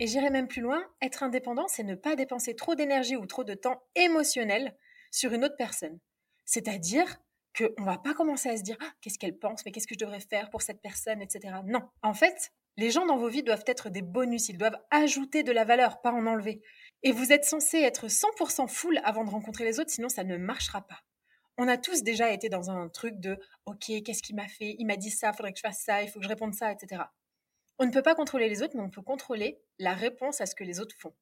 Et 0.00 0.06
j'irai 0.06 0.30
même 0.30 0.48
plus 0.48 0.62
loin, 0.62 0.84
être 1.02 1.22
indépendant, 1.22 1.66
c'est 1.68 1.82
ne 1.82 1.94
pas 1.94 2.16
dépenser 2.16 2.54
trop 2.54 2.74
d'énergie 2.74 3.16
ou 3.16 3.26
trop 3.26 3.44
de 3.44 3.54
temps 3.54 3.82
émotionnel 3.94 4.76
sur 5.10 5.32
une 5.32 5.44
autre 5.44 5.56
personne. 5.56 5.98
C'est-à-dire 6.44 7.18
qu'on 7.56 7.82
ne 7.82 7.84
va 7.84 7.98
pas 7.98 8.14
commencer 8.14 8.48
à 8.48 8.56
se 8.56 8.62
dire 8.62 8.76
ah, 8.80 8.92
qu'est-ce 9.00 9.18
qu'elle 9.18 9.38
pense, 9.38 9.64
mais 9.64 9.72
qu'est-ce 9.72 9.86
que 9.86 9.94
je 9.94 10.04
devrais 10.04 10.20
faire 10.20 10.50
pour 10.50 10.62
cette 10.62 10.80
personne, 10.80 11.20
etc. 11.20 11.54
Non, 11.64 11.82
en 12.02 12.14
fait, 12.14 12.52
les 12.76 12.90
gens 12.90 13.06
dans 13.06 13.16
vos 13.16 13.28
vies 13.28 13.42
doivent 13.42 13.64
être 13.66 13.90
des 13.90 14.02
bonus, 14.02 14.48
ils 14.48 14.58
doivent 14.58 14.78
ajouter 14.90 15.42
de 15.42 15.52
la 15.52 15.64
valeur, 15.64 16.00
pas 16.00 16.12
en 16.12 16.26
enlever. 16.26 16.62
Et 17.02 17.10
vous 17.10 17.32
êtes 17.32 17.44
censé 17.44 17.78
être 17.78 18.06
100% 18.06 18.68
full 18.68 19.00
avant 19.02 19.24
de 19.24 19.30
rencontrer 19.30 19.64
les 19.64 19.80
autres, 19.80 19.90
sinon 19.90 20.08
ça 20.08 20.24
ne 20.24 20.36
marchera 20.36 20.82
pas 20.82 21.00
on 21.58 21.66
a 21.68 21.76
tous 21.76 22.02
déjà 22.02 22.30
été 22.30 22.48
dans 22.48 22.70
un 22.70 22.88
truc 22.88 23.18
de 23.18 23.38
OK, 23.66 23.90
qu'est-ce 24.04 24.22
qu'il 24.22 24.36
m'a 24.36 24.48
fait? 24.48 24.76
Il 24.78 24.86
m'a 24.86 24.96
dit 24.96 25.10
ça, 25.10 25.30
il 25.30 25.36
faudrait 25.36 25.52
que 25.52 25.58
je 25.58 25.66
fasse 25.66 25.82
ça, 25.82 26.02
il 26.02 26.08
faut 26.08 26.20
que 26.20 26.24
je 26.24 26.28
réponde 26.30 26.54
ça, 26.54 26.72
etc. 26.72 27.02
On 27.78 27.86
ne 27.86 27.90
peut 27.90 28.02
pas 28.02 28.14
contrôler 28.14 28.48
les 28.48 28.62
autres, 28.62 28.76
mais 28.76 28.82
on 28.82 28.90
peut 28.90 29.02
contrôler 29.02 29.60
la 29.78 29.92
réponse 29.94 30.40
à 30.40 30.46
ce 30.46 30.54
que 30.54 30.64
les 30.64 30.80
autres 30.80 30.96
font. 30.98 31.14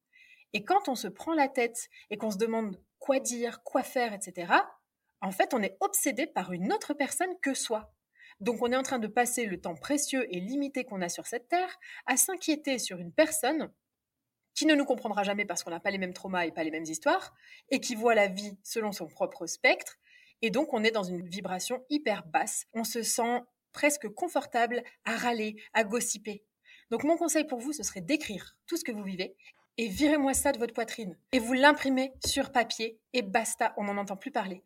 Et 0.53 0.63
quand 0.63 0.89
on 0.89 0.95
se 0.95 1.09
prend 1.09 1.35
la 1.35 1.49
tête 1.49 1.89
et 2.11 2.19
qu'on 2.19 2.31
se 2.31 2.39
demande 2.39 2.81
quoi 2.99 3.19
dire, 3.19 3.63
quoi 3.65 3.83
faire, 3.83 4.13
etc., 4.13 4.53
en 5.23 5.33
fait, 5.33 5.55
on 5.55 5.63
est 5.63 5.77
obsédé 5.81 6.27
par 6.27 6.53
une 6.53 6.73
autre 6.73 6.95
personne 6.95 7.35
que 7.41 7.55
soi. 7.55 7.93
Donc 8.41 8.61
on 8.61 8.71
est 8.71 8.77
en 8.77 8.83
train 8.83 8.99
de 8.99 9.07
passer 9.07 9.47
le 9.47 9.61
temps 9.61 9.75
précieux 9.75 10.27
et 10.35 10.41
limité 10.41 10.85
qu'on 10.85 11.01
a 11.01 11.09
sur 11.09 11.27
cette 11.27 11.49
terre 11.49 11.79
à 12.05 12.19
s'inquiéter 12.19 12.79
sur 12.79 12.99
une 12.99 13.13
personne 13.13 13.73
qui 14.55 14.67
ne 14.67 14.75
nous 14.75 14.85
comprendra 14.85 15.23
jamais 15.23 15.45
parce 15.45 15.63
qu'on 15.63 15.71
n'a 15.71 15.81
pas 15.81 15.91
les 15.91 15.99
mêmes 15.99 16.15
traumas 16.15 16.47
et 16.47 16.53
pas 16.53 16.65
les 16.65 16.71
mêmes 16.71 16.85
histoires, 16.85 17.35
et 17.71 17.81
qui 17.81 17.95
voit 17.95 18.15
la 18.15 18.27
vie 18.27 18.59
selon 18.63 18.93
son 18.93 19.07
propre 19.07 19.47
spectre. 19.47 19.99
Et 20.43 20.51
donc, 20.51 20.73
on 20.73 20.85
est 20.85 20.91
dans 20.91 21.03
une 21.03 21.27
vibration 21.27 21.85
hyper 21.89 22.27
basse. 22.27 22.67
On 22.75 22.85
se 22.85 23.03
sent 23.03 23.41
presque 23.73 24.09
confortable 24.09 24.83
à 25.05 25.17
râler, 25.17 25.57
à 25.75 25.85
gossiper. 25.85 26.45
Donc, 26.91 27.05
mon 27.05 27.17
conseil 27.17 27.45
pour 27.45 27.59
vous, 27.59 27.73
ce 27.73 27.83
serait 27.83 28.01
d'écrire 28.01 28.57
tout 28.67 28.77
ce 28.77 28.85
que 28.85 28.93
vous 28.93 29.03
vivez 29.03 29.37
et 29.79 29.89
virez-moi 29.89 30.35
ça 30.35 30.53
de 30.53 30.59
votre 30.59 30.75
poitrine. 30.75 31.17
Et 31.33 31.39
vous 31.39 31.53
l'imprimez 31.53 32.13
sur 32.25 32.53
papier 32.53 32.99
et 33.13 33.23
basta, 33.23 33.75
on 33.77 33.85
n'en 33.85 33.99
entend 33.99 34.17
plus 34.17 34.31
parler. 34.31 34.63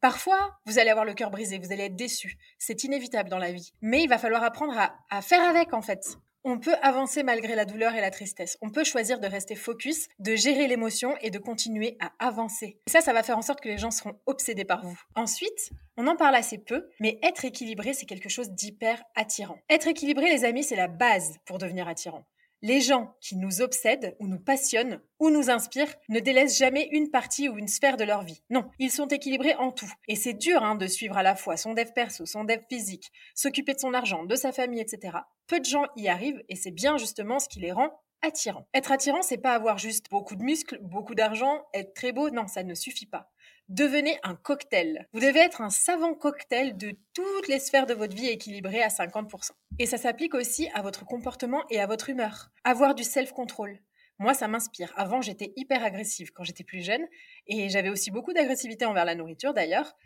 Parfois, 0.00 0.58
vous 0.66 0.78
allez 0.78 0.90
avoir 0.90 1.06
le 1.06 1.14
cœur 1.14 1.30
brisé, 1.30 1.58
vous 1.58 1.72
allez 1.72 1.84
être 1.84 1.96
déçu. 1.96 2.36
C'est 2.58 2.84
inévitable 2.84 3.30
dans 3.30 3.38
la 3.38 3.52
vie. 3.52 3.72
Mais 3.80 4.02
il 4.02 4.08
va 4.08 4.18
falloir 4.18 4.42
apprendre 4.42 4.76
à, 4.78 4.94
à, 5.10 5.22
faire 5.22 5.42
avec, 5.48 5.72
en 5.72 5.80
fait. 5.80 6.18
On 6.46 6.58
peut 6.58 6.76
avancer 6.82 7.22
malgré 7.22 7.54
la 7.54 7.64
douleur 7.64 7.94
et 7.94 8.02
la 8.02 8.10
tristesse. 8.10 8.58
On 8.60 8.68
peut 8.68 8.84
choisir 8.84 9.18
de 9.18 9.26
rester 9.26 9.54
focus, 9.54 10.08
de 10.18 10.36
gérer 10.36 10.66
l'émotion 10.66 11.16
et 11.22 11.30
de 11.30 11.38
continuer 11.38 11.96
à 12.00 12.12
avancer. 12.18 12.78
Ça, 12.86 13.00
ça 13.00 13.14
va 13.14 13.22
faire 13.22 13.38
en 13.38 13.42
sorte 13.42 13.62
que 13.62 13.68
les 13.70 13.78
gens 13.78 13.90
seront 13.90 14.20
obsédés 14.26 14.66
par 14.66 14.84
vous. 14.84 15.00
Ensuite, 15.14 15.70
on 15.96 16.06
en 16.06 16.16
parle 16.16 16.34
assez 16.34 16.58
peu, 16.58 16.86
mais 17.00 17.18
être 17.22 17.46
équilibré, 17.46 17.94
c'est 17.94 18.04
quelque 18.04 18.28
chose 18.28 18.50
d'hyper 18.50 19.02
attirant. 19.14 19.58
Être 19.70 19.88
équilibré, 19.88 20.28
les 20.28 20.44
amis, 20.44 20.64
c'est 20.64 20.76
la 20.76 20.88
base 20.88 21.38
pour 21.46 21.56
devenir 21.56 21.88
attirant. 21.88 22.26
Les 22.66 22.80
gens 22.80 23.14
qui 23.20 23.36
nous 23.36 23.60
obsèdent 23.60 24.16
ou 24.20 24.26
nous 24.26 24.38
passionnent 24.38 25.02
ou 25.18 25.28
nous 25.28 25.50
inspirent 25.50 25.94
ne 26.08 26.18
délaissent 26.18 26.56
jamais 26.56 26.88
une 26.92 27.10
partie 27.10 27.50
ou 27.50 27.58
une 27.58 27.68
sphère 27.68 27.98
de 27.98 28.04
leur 28.04 28.22
vie. 28.22 28.42
Non, 28.48 28.70
ils 28.78 28.90
sont 28.90 29.06
équilibrés 29.06 29.54
en 29.56 29.70
tout. 29.70 29.92
Et 30.08 30.16
c'est 30.16 30.32
dur 30.32 30.62
hein, 30.62 30.74
de 30.74 30.86
suivre 30.86 31.18
à 31.18 31.22
la 31.22 31.36
fois 31.36 31.58
son 31.58 31.74
dev 31.74 31.92
perso, 31.94 32.24
son 32.24 32.44
dev 32.44 32.62
physique, 32.70 33.12
s'occuper 33.34 33.74
de 33.74 33.80
son 33.80 33.92
argent, 33.92 34.24
de 34.24 34.34
sa 34.34 34.50
famille, 34.50 34.80
etc. 34.80 35.18
Peu 35.46 35.60
de 35.60 35.66
gens 35.66 35.84
y 35.96 36.08
arrivent 36.08 36.42
et 36.48 36.56
c'est 36.56 36.70
bien 36.70 36.96
justement 36.96 37.38
ce 37.38 37.50
qui 37.50 37.60
les 37.60 37.70
rend 37.72 37.90
attirants. 38.22 38.66
Être 38.72 38.92
attirant, 38.92 39.20
c'est 39.20 39.36
pas 39.36 39.52
avoir 39.52 39.76
juste 39.76 40.08
beaucoup 40.10 40.34
de 40.34 40.42
muscles, 40.42 40.78
beaucoup 40.80 41.14
d'argent, 41.14 41.66
être 41.74 41.92
très 41.92 42.12
beau, 42.12 42.30
non, 42.30 42.46
ça 42.46 42.62
ne 42.62 42.74
suffit 42.74 43.04
pas 43.04 43.30
devenez 43.68 44.18
un 44.22 44.34
cocktail. 44.34 45.08
Vous 45.12 45.20
devez 45.20 45.40
être 45.40 45.60
un 45.60 45.70
savant 45.70 46.14
cocktail 46.14 46.76
de 46.76 46.94
toutes 47.12 47.48
les 47.48 47.58
sphères 47.58 47.86
de 47.86 47.94
votre 47.94 48.14
vie 48.14 48.28
équilibrées 48.28 48.82
à 48.82 48.88
50%. 48.88 49.50
Et 49.78 49.86
ça 49.86 49.96
s'applique 49.96 50.34
aussi 50.34 50.68
à 50.74 50.82
votre 50.82 51.04
comportement 51.04 51.64
et 51.70 51.80
à 51.80 51.86
votre 51.86 52.10
humeur. 52.10 52.50
Avoir 52.64 52.94
du 52.94 53.04
self-control. 53.04 53.80
Moi, 54.18 54.34
ça 54.34 54.46
m'inspire. 54.46 54.92
Avant, 54.96 55.20
j'étais 55.20 55.52
hyper 55.56 55.82
agressive 55.82 56.30
quand 56.32 56.44
j'étais 56.44 56.64
plus 56.64 56.84
jeune 56.84 57.04
et 57.46 57.68
j'avais 57.68 57.88
aussi 57.88 58.10
beaucoup 58.10 58.32
d'agressivité 58.32 58.84
envers 58.84 59.04
la 59.04 59.14
nourriture 59.14 59.54
d'ailleurs. 59.54 59.96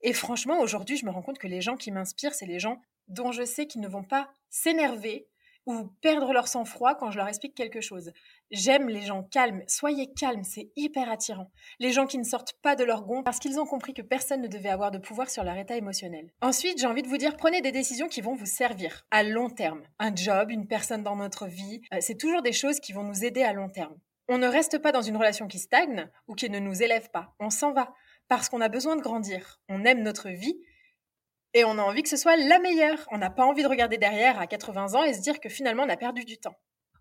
Et 0.00 0.12
franchement, 0.12 0.60
aujourd'hui, 0.60 0.96
je 0.96 1.04
me 1.04 1.10
rends 1.10 1.22
compte 1.22 1.38
que 1.38 1.48
les 1.48 1.60
gens 1.60 1.76
qui 1.76 1.90
m'inspirent, 1.90 2.34
c'est 2.34 2.46
les 2.46 2.60
gens 2.60 2.80
dont 3.08 3.32
je 3.32 3.44
sais 3.44 3.66
qu'ils 3.66 3.80
ne 3.80 3.88
vont 3.88 4.04
pas 4.04 4.30
s'énerver 4.48 5.26
ou 5.68 5.84
perdre 6.00 6.32
leur 6.32 6.48
sang-froid 6.48 6.94
quand 6.94 7.10
je 7.10 7.18
leur 7.18 7.28
explique 7.28 7.54
quelque 7.54 7.82
chose. 7.82 8.10
J'aime 8.50 8.88
les 8.88 9.02
gens 9.02 9.22
calmes. 9.22 9.62
Soyez 9.66 10.10
calmes, 10.14 10.42
c'est 10.42 10.70
hyper 10.76 11.10
attirant. 11.10 11.50
Les 11.78 11.92
gens 11.92 12.06
qui 12.06 12.16
ne 12.16 12.24
sortent 12.24 12.54
pas 12.62 12.74
de 12.74 12.84
leur 12.84 13.02
gond 13.04 13.22
parce 13.22 13.38
qu'ils 13.38 13.60
ont 13.60 13.66
compris 13.66 13.92
que 13.92 14.00
personne 14.00 14.40
ne 14.40 14.48
devait 14.48 14.70
avoir 14.70 14.90
de 14.90 14.96
pouvoir 14.96 15.28
sur 15.28 15.44
leur 15.44 15.58
état 15.58 15.76
émotionnel. 15.76 16.32
Ensuite, 16.40 16.78
j'ai 16.80 16.86
envie 16.86 17.02
de 17.02 17.08
vous 17.08 17.18
dire, 17.18 17.36
prenez 17.36 17.60
des 17.60 17.70
décisions 17.70 18.08
qui 18.08 18.22
vont 18.22 18.34
vous 18.34 18.46
servir 18.46 19.04
à 19.10 19.22
long 19.22 19.50
terme. 19.50 19.82
Un 19.98 20.16
job, 20.16 20.50
une 20.50 20.66
personne 20.66 21.02
dans 21.02 21.16
notre 21.16 21.46
vie, 21.46 21.82
euh, 21.92 21.98
c'est 22.00 22.16
toujours 22.16 22.40
des 22.40 22.52
choses 22.52 22.80
qui 22.80 22.94
vont 22.94 23.04
nous 23.04 23.22
aider 23.22 23.42
à 23.42 23.52
long 23.52 23.68
terme. 23.68 23.98
On 24.26 24.38
ne 24.38 24.48
reste 24.48 24.78
pas 24.78 24.92
dans 24.92 25.02
une 25.02 25.18
relation 25.18 25.48
qui 25.48 25.58
stagne 25.58 26.08
ou 26.28 26.34
qui 26.34 26.48
ne 26.48 26.58
nous 26.58 26.82
élève 26.82 27.10
pas. 27.10 27.34
On 27.40 27.50
s'en 27.50 27.72
va 27.72 27.92
parce 28.28 28.48
qu'on 28.48 28.62
a 28.62 28.68
besoin 28.70 28.96
de 28.96 29.02
grandir. 29.02 29.60
On 29.68 29.84
aime 29.84 30.02
notre 30.02 30.30
vie 30.30 30.58
et 31.54 31.64
on 31.64 31.78
a 31.78 31.82
envie 31.82 32.02
que 32.02 32.08
ce 32.08 32.16
soit 32.16 32.36
la 32.36 32.58
meilleure. 32.58 33.06
On 33.10 33.18
n'a 33.18 33.30
pas 33.30 33.44
envie 33.44 33.62
de 33.62 33.68
regarder 33.68 33.98
derrière 33.98 34.38
à 34.38 34.46
80 34.46 34.94
ans 34.94 35.04
et 35.04 35.14
se 35.14 35.20
dire 35.20 35.40
que 35.40 35.48
finalement 35.48 35.84
on 35.84 35.88
a 35.88 35.96
perdu 35.96 36.24
du 36.24 36.38
temps. 36.38 36.56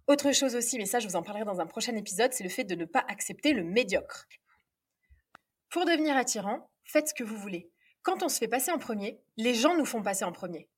Autre 0.08 0.32
chose 0.32 0.56
aussi, 0.56 0.78
mais 0.78 0.86
ça 0.86 1.00
je 1.00 1.08
vous 1.08 1.16
en 1.16 1.24
parlerai 1.24 1.46
dans 1.46 1.60
un 1.60 1.66
prochain 1.66 1.96
épisode, 1.96 2.34
c'est 2.34 2.44
le 2.44 2.50
fait 2.50 2.64
de 2.64 2.76
ne 2.76 2.86
pas 2.86 3.04
accepter 3.10 3.54
le 3.54 3.64
médiocre. 3.64 4.26
Pour 5.70 5.86
devenir 5.86 6.16
attirant, 6.16 6.70
faites 6.86 7.10
ce 7.10 7.14
que 7.14 7.26
vous 7.26 7.36
voulez. 7.36 7.70
Quand 8.04 8.24
on 8.24 8.30
se 8.30 8.38
fait 8.38 8.48
passer 8.48 8.72
en 8.72 8.78
premier, 8.78 9.20
les 9.36 9.54
gens 9.54 9.76
nous 9.76 9.86
font 9.86 10.02
passer 10.02 10.24
en 10.24 10.32
premier. 10.32 10.70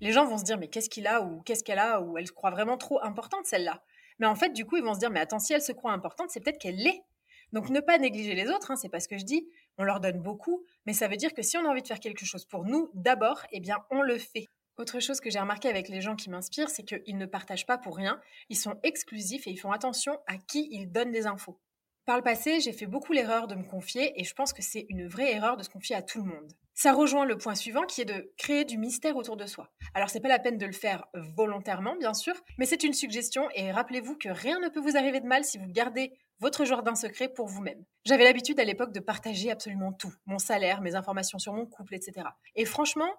Les 0.00 0.12
gens 0.12 0.26
vont 0.26 0.38
se 0.38 0.44
dire 0.44 0.58
mais 0.58 0.68
qu'est-ce 0.68 0.90
qu'il 0.90 1.06
a 1.06 1.22
ou 1.22 1.40
qu'est-ce 1.42 1.62
qu'elle 1.62 1.78
a 1.78 2.00
ou 2.00 2.18
elle 2.18 2.26
se 2.26 2.32
croit 2.32 2.50
vraiment 2.50 2.76
trop 2.76 3.00
importante 3.04 3.46
celle-là? 3.46 3.82
Mais 4.18 4.26
en 4.26 4.34
fait 4.34 4.50
du 4.50 4.64
coup 4.64 4.76
ils 4.76 4.82
vont 4.82 4.94
se 4.94 4.98
dire 4.98 5.10
mais 5.10 5.20
attends 5.20 5.38
si 5.38 5.52
elle 5.52 5.62
se 5.62 5.72
croit 5.72 5.92
importante 5.92 6.30
c'est 6.30 6.40
peut-être 6.40 6.58
qu'elle 6.58 6.76
l'est. 6.76 7.04
Donc 7.52 7.70
ne 7.70 7.80
pas 7.80 7.98
négliger 7.98 8.34
les 8.34 8.48
autres, 8.50 8.70
hein, 8.70 8.76
c'est 8.76 8.90
pas 8.90 9.00
ce 9.00 9.08
que 9.08 9.16
je 9.16 9.24
dis, 9.24 9.48
on 9.78 9.84
leur 9.84 10.00
donne 10.00 10.20
beaucoup, 10.20 10.64
mais 10.86 10.92
ça 10.92 11.08
veut 11.08 11.16
dire 11.16 11.32
que 11.32 11.42
si 11.42 11.56
on 11.56 11.64
a 11.64 11.68
envie 11.68 11.82
de 11.82 11.86
faire 11.86 12.00
quelque 12.00 12.24
chose 12.24 12.44
pour 12.44 12.64
nous, 12.64 12.90
d'abord, 12.94 13.42
eh 13.52 13.60
bien 13.60 13.78
on 13.90 14.02
le 14.02 14.18
fait. 14.18 14.46
Autre 14.76 15.00
chose 15.00 15.20
que 15.20 15.30
j'ai 15.30 15.40
remarqué 15.40 15.68
avec 15.68 15.88
les 15.88 16.00
gens 16.00 16.14
qui 16.14 16.30
m'inspirent, 16.30 16.70
c'est 16.70 16.84
qu'ils 16.84 17.16
ne 17.18 17.26
partagent 17.26 17.66
pas 17.66 17.78
pour 17.78 17.96
rien, 17.96 18.20
ils 18.48 18.56
sont 18.56 18.78
exclusifs 18.82 19.46
et 19.46 19.50
ils 19.50 19.58
font 19.58 19.72
attention 19.72 20.18
à 20.26 20.36
qui 20.36 20.68
ils 20.70 20.90
donnent 20.90 21.10
des 21.10 21.26
infos. 21.26 21.58
Par 22.04 22.16
le 22.16 22.22
passé, 22.22 22.60
j'ai 22.60 22.72
fait 22.72 22.86
beaucoup 22.86 23.12
l'erreur 23.12 23.48
de 23.48 23.54
me 23.54 23.64
confier 23.64 24.18
et 24.18 24.24
je 24.24 24.34
pense 24.34 24.52
que 24.52 24.62
c'est 24.62 24.86
une 24.88 25.06
vraie 25.06 25.32
erreur 25.32 25.56
de 25.56 25.62
se 25.62 25.68
confier 25.68 25.96
à 25.96 26.02
tout 26.02 26.18
le 26.18 26.30
monde. 26.30 26.52
Ça 26.80 26.92
rejoint 26.92 27.24
le 27.24 27.36
point 27.36 27.56
suivant 27.56 27.86
qui 27.86 28.02
est 28.02 28.04
de 28.04 28.32
créer 28.36 28.64
du 28.64 28.78
mystère 28.78 29.16
autour 29.16 29.36
de 29.36 29.46
soi. 29.46 29.68
Alors 29.94 30.10
c'est 30.10 30.20
pas 30.20 30.28
la 30.28 30.38
peine 30.38 30.58
de 30.58 30.64
le 30.64 30.70
faire 30.70 31.06
volontairement 31.12 31.96
bien 31.96 32.14
sûr, 32.14 32.34
mais 32.56 32.66
c'est 32.66 32.84
une 32.84 32.92
suggestion 32.92 33.48
et 33.56 33.72
rappelez-vous 33.72 34.16
que 34.16 34.28
rien 34.28 34.60
ne 34.60 34.68
peut 34.68 34.78
vous 34.78 34.96
arriver 34.96 35.18
de 35.18 35.26
mal 35.26 35.44
si 35.44 35.58
vous 35.58 35.66
gardez 35.66 36.16
votre 36.38 36.64
jardin 36.64 36.94
secret 36.94 37.30
pour 37.30 37.48
vous-même. 37.48 37.84
J'avais 38.04 38.22
l'habitude 38.22 38.60
à 38.60 38.64
l'époque 38.64 38.92
de 38.92 39.00
partager 39.00 39.50
absolument 39.50 39.92
tout, 39.92 40.14
mon 40.26 40.38
salaire, 40.38 40.80
mes 40.80 40.94
informations 40.94 41.40
sur 41.40 41.52
mon 41.52 41.66
couple, 41.66 41.96
etc. 41.96 42.28
Et 42.54 42.64
franchement, 42.64 43.12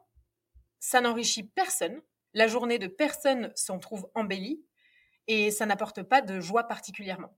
ça 0.79 1.01
n'enrichit 1.01 1.43
personne, 1.43 2.01
la 2.33 2.47
journée 2.47 2.79
de 2.79 2.87
personne 2.87 3.51
s'en 3.55 3.77
trouve 3.77 4.09
embellie, 4.15 4.63
et 5.27 5.51
ça 5.51 5.65
n'apporte 5.65 6.03
pas 6.03 6.21
de 6.21 6.39
joie 6.39 6.63
particulièrement. 6.63 7.37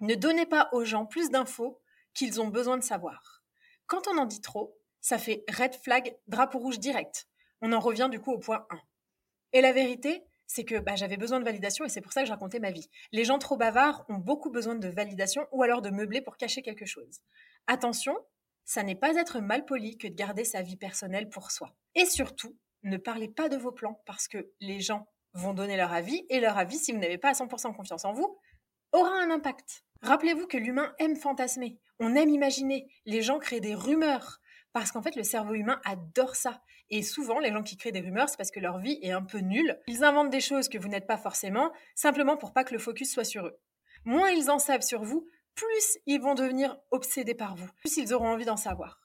Ne 0.00 0.14
donnez 0.14 0.46
pas 0.46 0.70
aux 0.72 0.86
gens 0.86 1.04
plus 1.04 1.28
d'infos 1.28 1.78
qu'ils 2.14 2.40
ont 2.40 2.48
besoin 2.48 2.78
de 2.78 2.82
savoir. 2.82 3.42
Quand 3.86 4.08
on 4.08 4.16
en 4.16 4.24
dit 4.24 4.40
trop, 4.40 4.78
ça 5.02 5.18
fait 5.18 5.44
red 5.50 5.74
flag, 5.74 6.16
drapeau 6.28 6.58
rouge 6.58 6.78
direct. 6.78 7.26
On 7.60 7.72
en 7.72 7.80
revient 7.80 8.08
du 8.10 8.20
coup 8.20 8.32
au 8.32 8.38
point 8.38 8.66
1. 8.70 8.80
Et 9.52 9.60
la 9.60 9.72
vérité, 9.72 10.24
c'est 10.46 10.64
que 10.64 10.78
bah, 10.78 10.96
j'avais 10.96 11.16
besoin 11.16 11.40
de 11.40 11.44
validation 11.44 11.84
et 11.84 11.88
c'est 11.88 12.00
pour 12.00 12.12
ça 12.12 12.22
que 12.22 12.26
je 12.26 12.32
racontais 12.32 12.60
ma 12.60 12.70
vie. 12.70 12.88
Les 13.10 13.24
gens 13.24 13.38
trop 13.38 13.56
bavards 13.56 14.04
ont 14.08 14.18
beaucoup 14.18 14.50
besoin 14.50 14.74
de 14.74 14.88
validation 14.88 15.46
ou 15.52 15.62
alors 15.62 15.82
de 15.82 15.90
meubler 15.90 16.22
pour 16.22 16.36
cacher 16.36 16.62
quelque 16.62 16.86
chose. 16.86 17.20
Attention, 17.66 18.16
ça 18.64 18.82
n'est 18.82 18.94
pas 18.94 19.14
être 19.16 19.40
mal 19.40 19.64
poli 19.64 19.98
que 19.98 20.08
de 20.08 20.14
garder 20.14 20.44
sa 20.44 20.62
vie 20.62 20.76
personnelle 20.76 21.28
pour 21.28 21.50
soi. 21.50 21.74
Et 21.94 22.06
surtout, 22.06 22.56
ne 22.82 22.96
parlez 22.96 23.28
pas 23.28 23.48
de 23.48 23.56
vos 23.56 23.72
plans 23.72 24.00
parce 24.06 24.28
que 24.28 24.50
les 24.60 24.80
gens 24.80 25.08
vont 25.34 25.54
donner 25.54 25.76
leur 25.76 25.92
avis 25.92 26.24
et 26.28 26.40
leur 26.40 26.58
avis, 26.58 26.78
si 26.78 26.92
vous 26.92 26.98
n'avez 26.98 27.18
pas 27.18 27.30
à 27.30 27.32
100% 27.32 27.74
confiance 27.74 28.04
en 28.04 28.12
vous, 28.12 28.38
aura 28.92 29.14
un 29.20 29.30
impact. 29.30 29.84
Rappelez-vous 30.02 30.46
que 30.46 30.58
l'humain 30.58 30.94
aime 30.98 31.16
fantasmer, 31.16 31.78
on 31.98 32.14
aime 32.14 32.28
imaginer, 32.28 32.86
les 33.06 33.22
gens 33.22 33.38
créent 33.38 33.60
des 33.60 33.74
rumeurs 33.74 34.40
parce 34.72 34.92
qu'en 34.92 35.02
fait 35.02 35.16
le 35.16 35.22
cerveau 35.22 35.54
humain 35.54 35.80
adore 35.84 36.36
ça. 36.36 36.62
Et 36.90 37.02
souvent, 37.02 37.38
les 37.38 37.50
gens 37.50 37.62
qui 37.62 37.76
créent 37.76 37.92
des 37.92 38.00
rumeurs, 38.00 38.28
c'est 38.28 38.36
parce 38.36 38.50
que 38.50 38.60
leur 38.60 38.78
vie 38.78 38.98
est 39.02 39.12
un 39.12 39.22
peu 39.22 39.38
nulle. 39.38 39.78
Ils 39.86 40.04
inventent 40.04 40.30
des 40.30 40.40
choses 40.40 40.68
que 40.68 40.78
vous 40.78 40.88
n'êtes 40.88 41.06
pas 41.06 41.16
forcément, 41.16 41.72
simplement 41.94 42.36
pour 42.36 42.52
pas 42.52 42.64
que 42.64 42.74
le 42.74 42.78
focus 42.78 43.12
soit 43.12 43.24
sur 43.24 43.46
eux. 43.46 43.58
Moins 44.04 44.30
ils 44.30 44.50
en 44.50 44.58
savent 44.58 44.82
sur 44.82 45.02
vous, 45.02 45.26
plus 45.54 45.98
ils 46.06 46.20
vont 46.20 46.34
devenir 46.34 46.76
obsédés 46.90 47.34
par 47.34 47.56
vous, 47.56 47.68
plus 47.76 47.96
ils 47.96 48.12
auront 48.12 48.28
envie 48.28 48.44
d'en 48.44 48.56
savoir. 48.56 49.00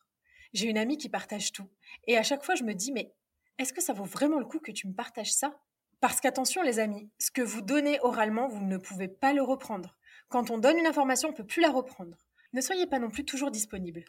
J'ai 0.53 0.67
une 0.67 0.77
amie 0.77 0.97
qui 0.97 1.09
partage 1.09 1.51
tout. 1.51 1.69
Et 2.07 2.17
à 2.17 2.23
chaque 2.23 2.43
fois, 2.43 2.55
je 2.55 2.63
me 2.63 2.73
dis, 2.73 2.91
mais 2.91 3.13
est-ce 3.57 3.73
que 3.73 3.81
ça 3.81 3.93
vaut 3.93 4.05
vraiment 4.05 4.39
le 4.39 4.45
coup 4.45 4.59
que 4.59 4.71
tu 4.71 4.87
me 4.87 4.93
partages 4.93 5.33
ça? 5.33 5.59
Parce 5.99 6.21
qu'attention 6.21 6.61
les 6.61 6.79
amis, 6.79 7.09
ce 7.19 7.31
que 7.31 7.41
vous 7.41 7.61
donnez 7.61 7.99
oralement, 8.01 8.47
vous 8.47 8.63
ne 8.63 8.77
pouvez 8.77 9.07
pas 9.07 9.33
le 9.33 9.41
reprendre. 9.41 9.97
Quand 10.29 10.51
on 10.51 10.57
donne 10.57 10.77
une 10.77 10.87
information, 10.87 11.29
on 11.29 11.31
ne 11.31 11.37
peut 11.37 11.45
plus 11.45 11.61
la 11.61 11.71
reprendre. 11.71 12.17
Ne 12.53 12.61
soyez 12.61 12.85
pas 12.85 12.99
non 12.99 13.09
plus 13.09 13.25
toujours 13.25 13.51
disponible. 13.51 14.05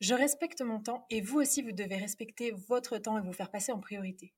Je 0.00 0.14
respecte 0.14 0.62
mon 0.62 0.80
temps 0.80 1.04
et 1.10 1.20
vous 1.20 1.40
aussi 1.40 1.60
vous 1.60 1.72
devez 1.72 1.96
respecter 1.96 2.52
votre 2.68 2.96
temps 2.96 3.18
et 3.18 3.20
vous 3.20 3.34
faire 3.34 3.50
passer 3.50 3.70
en 3.70 3.80
priorité. 3.80 4.32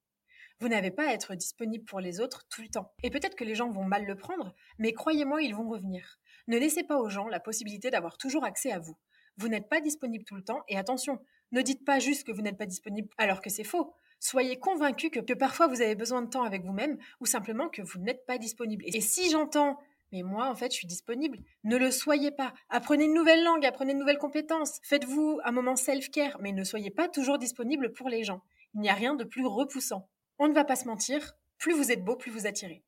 Vous 0.58 0.68
n'avez 0.68 0.90
pas 0.90 1.08
à 1.08 1.12
être 1.12 1.36
disponible 1.36 1.84
pour 1.84 2.00
les 2.00 2.20
autres 2.20 2.46
tout 2.48 2.62
le 2.62 2.68
temps. 2.68 2.92
Et 3.04 3.10
peut-être 3.10 3.36
que 3.36 3.44
les 3.44 3.54
gens 3.54 3.70
vont 3.70 3.84
mal 3.84 4.04
le 4.04 4.16
prendre, 4.16 4.54
mais 4.78 4.92
croyez-moi, 4.92 5.42
ils 5.42 5.54
vont 5.54 5.68
revenir. 5.68 6.18
Ne 6.48 6.58
laissez 6.58 6.82
pas 6.82 6.98
aux 6.98 7.08
gens 7.08 7.28
la 7.28 7.40
possibilité 7.40 7.90
d'avoir 7.90 8.18
toujours 8.18 8.44
accès 8.44 8.72
à 8.72 8.80
vous. 8.80 8.96
Vous 9.36 9.48
n'êtes 9.48 9.68
pas 9.68 9.80
disponible 9.80 10.24
tout 10.24 10.34
le 10.34 10.44
temps 10.44 10.62
et 10.68 10.76
attention, 10.76 11.18
ne 11.52 11.62
dites 11.62 11.84
pas 11.84 12.00
juste 12.00 12.26
que 12.26 12.32
vous 12.32 12.42
n'êtes 12.42 12.58
pas 12.58 12.66
disponible 12.66 13.08
alors 13.16 13.40
que 13.40 13.50
c'est 13.50 13.64
faux. 13.64 13.94
Soyez 14.18 14.58
convaincu 14.58 15.10
que, 15.10 15.32
parfois 15.34 15.66
vous 15.68 15.80
avez 15.80 15.94
besoin 15.94 16.22
de 16.22 16.28
temps 16.28 16.44
avec 16.44 16.64
vous-même 16.64 16.98
ou 17.20 17.26
simplement 17.26 17.68
que 17.68 17.82
vous 17.82 17.98
n'êtes 17.98 18.24
pas 18.26 18.38
disponible. 18.38 18.84
Et 18.86 19.00
si 19.00 19.30
j'entends 19.30 19.78
mais 20.12 20.22
moi, 20.22 20.48
en 20.48 20.54
fait, 20.54 20.70
je 20.70 20.76
suis 20.76 20.86
disponible. 20.86 21.38
Ne 21.64 21.76
le 21.76 21.90
soyez 21.90 22.30
pas. 22.30 22.52
Apprenez 22.68 23.06
une 23.06 23.14
nouvelle 23.14 23.42
langue, 23.42 23.64
apprenez 23.64 23.94
de 23.94 23.98
nouvelles 23.98 24.18
compétences. 24.18 24.78
Faites-vous 24.84 25.40
un 25.44 25.52
moment 25.52 25.76
self-care, 25.76 26.36
mais 26.40 26.52
ne 26.52 26.64
soyez 26.64 26.90
pas 26.90 27.08
toujours 27.08 27.38
disponible 27.38 27.92
pour 27.92 28.08
les 28.08 28.22
gens. 28.22 28.42
Il 28.74 28.80
n'y 28.80 28.90
a 28.90 28.94
rien 28.94 29.14
de 29.14 29.24
plus 29.24 29.46
repoussant. 29.46 30.08
On 30.38 30.48
ne 30.48 30.54
va 30.54 30.64
pas 30.64 30.76
se 30.76 30.86
mentir, 30.86 31.34
plus 31.58 31.72
vous 31.72 31.90
êtes 31.90 32.04
beau, 32.04 32.16
plus 32.16 32.30
vous 32.30 32.46
attirez. 32.46 32.84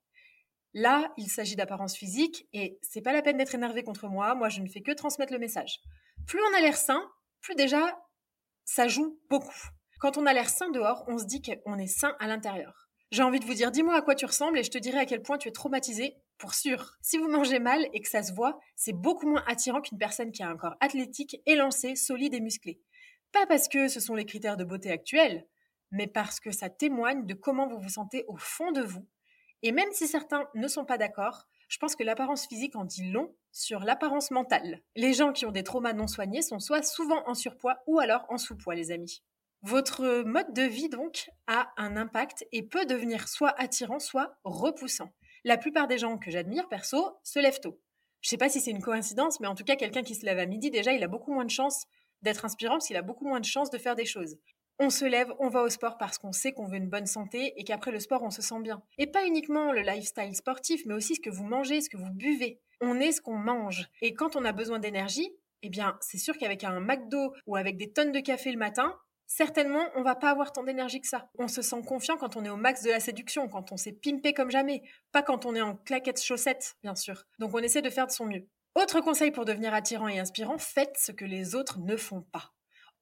Là, 0.74 1.12
il 1.16 1.28
s'agit 1.28 1.56
d'apparence 1.56 1.96
physique 1.96 2.48
et 2.52 2.78
c'est 2.82 3.00
pas 3.00 3.12
la 3.12 3.22
peine 3.22 3.36
d'être 3.36 3.54
énervé 3.54 3.84
contre 3.84 4.08
moi. 4.08 4.34
Moi, 4.34 4.48
je 4.48 4.60
ne 4.60 4.68
fais 4.68 4.80
que 4.80 4.92
transmettre 4.92 5.32
le 5.32 5.38
message. 5.38 5.80
Plus 6.26 6.40
on 6.50 6.56
a 6.56 6.60
l'air 6.60 6.76
sain, 6.76 7.02
plus 7.40 7.54
déjà 7.54 7.96
ça 8.64 8.88
joue 8.88 9.20
beaucoup. 9.30 9.68
Quand 10.00 10.18
on 10.18 10.26
a 10.26 10.32
l'air 10.32 10.48
sain 10.48 10.70
dehors, 10.70 11.04
on 11.06 11.18
se 11.18 11.24
dit 11.24 11.42
qu'on 11.42 11.78
est 11.78 11.86
sain 11.86 12.16
à 12.18 12.26
l'intérieur. 12.26 12.88
J'ai 13.10 13.22
envie 13.22 13.38
de 13.38 13.44
vous 13.44 13.54
dire, 13.54 13.70
dis-moi 13.70 13.94
à 13.94 14.02
quoi 14.02 14.14
tu 14.14 14.26
ressembles 14.26 14.58
et 14.58 14.64
je 14.64 14.70
te 14.70 14.78
dirai 14.78 14.98
à 14.98 15.06
quel 15.06 15.22
point 15.22 15.38
tu 15.38 15.48
es 15.48 15.52
traumatisé 15.52 16.16
pour 16.38 16.54
sûr. 16.54 16.96
Si 17.00 17.18
vous 17.18 17.28
mangez 17.28 17.58
mal 17.58 17.88
et 17.92 18.00
que 18.00 18.08
ça 18.08 18.22
se 18.22 18.32
voit, 18.32 18.58
c'est 18.76 18.92
beaucoup 18.92 19.28
moins 19.28 19.44
attirant 19.46 19.80
qu'une 19.80 19.98
personne 19.98 20.32
qui 20.32 20.42
a 20.42 20.48
un 20.48 20.56
corps 20.56 20.76
athlétique, 20.80 21.40
élancé, 21.46 21.96
solide 21.96 22.34
et 22.34 22.40
musclé. 22.40 22.80
Pas 23.32 23.46
parce 23.46 23.68
que 23.68 23.88
ce 23.88 24.00
sont 24.00 24.14
les 24.14 24.26
critères 24.26 24.56
de 24.56 24.64
beauté 24.64 24.90
actuels, 24.90 25.46
mais 25.90 26.06
parce 26.06 26.40
que 26.40 26.50
ça 26.50 26.70
témoigne 26.70 27.26
de 27.26 27.34
comment 27.34 27.68
vous 27.68 27.80
vous 27.80 27.88
sentez 27.88 28.24
au 28.28 28.36
fond 28.36 28.72
de 28.72 28.82
vous. 28.82 29.06
Et 29.62 29.72
même 29.72 29.92
si 29.92 30.06
certains 30.06 30.48
ne 30.54 30.68
sont 30.68 30.84
pas 30.84 30.98
d'accord, 30.98 31.46
je 31.68 31.78
pense 31.78 31.96
que 31.96 32.04
l'apparence 32.04 32.46
physique 32.46 32.76
en 32.76 32.84
dit 32.84 33.10
long 33.10 33.34
sur 33.50 33.80
l'apparence 33.80 34.30
mentale. 34.30 34.80
Les 34.96 35.14
gens 35.14 35.32
qui 35.32 35.46
ont 35.46 35.52
des 35.52 35.62
traumas 35.62 35.92
non 35.92 36.06
soignés 36.06 36.42
sont 36.42 36.60
soit 36.60 36.82
souvent 36.82 37.22
en 37.26 37.34
surpoids 37.34 37.78
ou 37.86 37.98
alors 37.98 38.26
en 38.28 38.36
sous-poids, 38.36 38.74
les 38.74 38.90
amis. 38.90 39.22
Votre 39.62 40.22
mode 40.24 40.52
de 40.52 40.62
vie, 40.62 40.90
donc, 40.90 41.30
a 41.46 41.72
un 41.78 41.96
impact 41.96 42.44
et 42.52 42.62
peut 42.62 42.84
devenir 42.84 43.28
soit 43.28 43.58
attirant, 43.58 43.98
soit 43.98 44.36
repoussant. 44.44 45.10
La 45.46 45.58
plupart 45.58 45.88
des 45.88 45.98
gens 45.98 46.16
que 46.16 46.30
j'admire, 46.30 46.68
perso, 46.68 47.18
se 47.22 47.38
lèvent 47.38 47.60
tôt. 47.60 47.78
Je 48.22 48.30
sais 48.30 48.38
pas 48.38 48.48
si 48.48 48.62
c'est 48.62 48.70
une 48.70 48.80
coïncidence, 48.80 49.40
mais 49.40 49.46
en 49.46 49.54
tout 49.54 49.64
cas, 49.64 49.76
quelqu'un 49.76 50.02
qui 50.02 50.14
se 50.14 50.24
lève 50.24 50.38
à 50.38 50.46
midi, 50.46 50.70
déjà, 50.70 50.94
il 50.94 51.04
a 51.04 51.08
beaucoup 51.08 51.34
moins 51.34 51.44
de 51.44 51.50
chances 51.50 51.84
d'être 52.22 52.46
inspirant 52.46 52.76
parce 52.76 52.86
qu'il 52.86 52.96
a 52.96 53.02
beaucoup 53.02 53.26
moins 53.26 53.40
de 53.40 53.44
chances 53.44 53.68
de 53.68 53.76
faire 53.76 53.94
des 53.94 54.06
choses. 54.06 54.38
On 54.78 54.88
se 54.88 55.04
lève, 55.04 55.30
on 55.38 55.50
va 55.50 55.62
au 55.62 55.68
sport 55.68 55.98
parce 55.98 56.16
qu'on 56.16 56.32
sait 56.32 56.52
qu'on 56.52 56.66
veut 56.66 56.78
une 56.78 56.88
bonne 56.88 57.06
santé 57.06 57.52
et 57.56 57.64
qu'après 57.64 57.90
le 57.90 58.00
sport, 58.00 58.22
on 58.22 58.30
se 58.30 58.40
sent 58.40 58.60
bien. 58.60 58.82
Et 58.96 59.06
pas 59.06 59.26
uniquement 59.26 59.70
le 59.70 59.82
lifestyle 59.82 60.34
sportif, 60.34 60.80
mais 60.86 60.94
aussi 60.94 61.16
ce 61.16 61.20
que 61.20 61.28
vous 61.28 61.44
mangez, 61.44 61.82
ce 61.82 61.90
que 61.90 61.98
vous 61.98 62.10
buvez. 62.10 62.58
On 62.80 62.98
est 62.98 63.12
ce 63.12 63.20
qu'on 63.20 63.36
mange. 63.36 63.90
Et 64.00 64.14
quand 64.14 64.36
on 64.36 64.46
a 64.46 64.52
besoin 64.52 64.78
d'énergie, 64.78 65.30
eh 65.62 65.68
bien, 65.68 65.98
c'est 66.00 66.18
sûr 66.18 66.38
qu'avec 66.38 66.64
un 66.64 66.80
McDo 66.80 67.34
ou 67.46 67.56
avec 67.56 67.76
des 67.76 67.92
tonnes 67.92 68.12
de 68.12 68.20
café 68.20 68.50
le 68.50 68.58
matin, 68.58 68.98
certainement, 69.26 69.84
on 69.94 70.02
va 70.02 70.14
pas 70.14 70.30
avoir 70.30 70.52
tant 70.52 70.62
d'énergie 70.62 71.00
que 71.00 71.08
ça. 71.08 71.28
On 71.38 71.48
se 71.48 71.62
sent 71.62 71.82
confiant 71.86 72.16
quand 72.16 72.36
on 72.36 72.44
est 72.44 72.50
au 72.50 72.56
max 72.56 72.82
de 72.82 72.90
la 72.90 73.00
séduction, 73.00 73.48
quand 73.48 73.72
on 73.72 73.76
s'est 73.76 73.92
pimpé 73.92 74.32
comme 74.32 74.50
jamais, 74.50 74.82
pas 75.12 75.22
quand 75.22 75.46
on 75.46 75.54
est 75.54 75.62
en 75.62 75.76
claquettes 75.76 76.22
chaussettes, 76.22 76.76
bien 76.82 76.94
sûr. 76.94 77.24
Donc 77.38 77.54
on 77.54 77.58
essaie 77.58 77.82
de 77.82 77.90
faire 77.90 78.06
de 78.06 78.12
son 78.12 78.26
mieux. 78.26 78.46
Autre 78.74 79.00
conseil 79.00 79.30
pour 79.30 79.44
devenir 79.44 79.72
attirant 79.72 80.08
et 80.08 80.18
inspirant, 80.18 80.58
faites 80.58 80.96
ce 80.98 81.12
que 81.12 81.24
les 81.24 81.54
autres 81.54 81.78
ne 81.78 81.96
font 81.96 82.22
pas. 82.32 82.52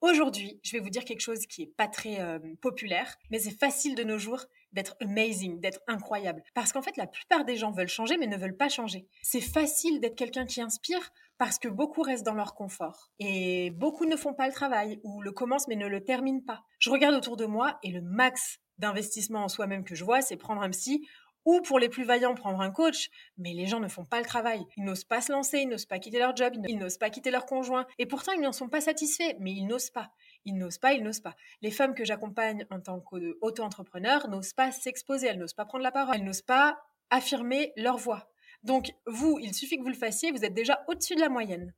Aujourd'hui, 0.03 0.59
je 0.65 0.73
vais 0.73 0.81
vous 0.81 0.91
dire 0.91 1.05
quelque 1.05 1.21
chose 1.21 1.47
qui 1.47 1.63
est 1.63 1.75
pas 1.77 1.87
très 1.87 2.21
euh, 2.21 2.41
populaire, 2.61 3.17
mais 3.31 3.39
c'est 3.39 3.57
facile 3.57 3.95
de 3.95 4.03
nos 4.03 4.19
jours 4.19 4.45
d'être 4.73 4.97
amazing, 5.01 5.61
d'être 5.61 5.81
incroyable. 5.87 6.43
Parce 6.55 6.73
qu'en 6.73 6.83
fait, 6.83 6.97
la 6.97 7.07
plupart 7.07 7.45
des 7.45 7.57
gens 7.57 7.71
veulent 7.71 7.87
changer, 7.87 8.17
mais 8.17 8.27
ne 8.27 8.37
veulent 8.37 8.57
pas 8.57 8.69
changer. 8.69 9.07
C'est 9.23 9.41
facile 9.41 10.01
d'être 10.01 10.17
quelqu'un 10.17 10.45
qui 10.45 10.61
inspire 10.61 11.13
parce 11.43 11.59
que 11.59 11.67
beaucoup 11.67 12.03
restent 12.03 12.25
dans 12.25 12.35
leur 12.35 12.55
confort. 12.55 13.11
Et 13.19 13.73
beaucoup 13.73 14.07
ne 14.07 14.15
font 14.15 14.33
pas 14.33 14.47
le 14.47 14.53
travail, 14.53 15.01
ou 15.03 15.23
le 15.23 15.33
commencent 15.33 15.67
mais 15.67 15.75
ne 15.75 15.89
le 15.89 16.05
terminent 16.05 16.45
pas. 16.47 16.63
Je 16.79 16.89
regarde 16.89 17.17
autour 17.17 17.37
de 17.37 17.47
moi 17.47 17.81
et 17.83 17.91
le 17.91 18.01
max 18.01 18.61
d'investissement 18.79 19.43
en 19.43 19.49
soi-même 19.49 19.83
que 19.83 19.97
je 19.97 20.05
vois, 20.05 20.23
c'est 20.23 20.37
prendre 20.37 20.63
un 20.63 20.71
psy 20.71 21.05
ou 21.45 21.61
pour 21.63 21.81
les 21.81 21.89
plus 21.89 22.05
vaillants 22.05 22.37
prendre 22.37 22.61
un 22.61 22.71
coach, 22.71 23.11
mais 23.39 23.55
les 23.55 23.67
gens 23.67 23.81
ne 23.81 23.89
font 23.89 24.05
pas 24.05 24.21
le 24.21 24.25
travail. 24.25 24.65
Ils 24.77 24.85
n'osent 24.85 25.03
pas 25.03 25.21
se 25.21 25.33
lancer, 25.33 25.59
ils 25.59 25.69
n'osent 25.69 25.85
pas 25.85 25.99
quitter 25.99 26.21
leur 26.21 26.37
job, 26.37 26.55
ils 26.69 26.79
n'osent 26.79 26.99
pas 26.99 27.11
quitter 27.11 27.33
leur 27.33 27.45
conjoint, 27.45 27.89
et 27.99 28.07
pourtant 28.07 28.31
ils 28.31 28.41
n'en 28.41 28.53
sont 28.53 28.69
pas 28.69 28.81
satisfaits, 28.81 29.35
mais 29.41 29.51
ils 29.51 29.67
n'osent 29.67 29.91
pas. 29.91 30.13
Ils 30.45 30.57
n'osent 30.57 30.79
pas, 30.79 30.93
ils 30.93 31.03
n'osent 31.03 31.19
pas. 31.19 31.35
Les 31.61 31.73
femmes 31.73 31.95
que 31.95 32.05
j'accompagne 32.05 32.65
en 32.71 32.79
tant 32.79 33.01
qu'auto-entrepreneur 33.01 34.29
n'osent 34.29 34.53
pas 34.53 34.71
s'exposer, 34.71 35.27
elles 35.27 35.41
n'osent 35.41 35.55
pas 35.55 35.65
prendre 35.65 35.83
la 35.83 35.91
parole, 35.91 36.15
elles 36.15 36.25
n'osent 36.25 36.43
pas 36.43 36.79
affirmer 37.11 37.73
leur 37.77 37.97
voix. 37.97 38.32
Donc, 38.63 38.93
vous, 39.07 39.39
il 39.41 39.55
suffit 39.55 39.77
que 39.77 39.83
vous 39.83 39.89
le 39.89 39.95
fassiez, 39.95 40.31
vous 40.31 40.45
êtes 40.45 40.55
déjà 40.55 40.85
au-dessus 40.89 41.15
de 41.15 41.21
la 41.21 41.29
moyenne. 41.29 41.75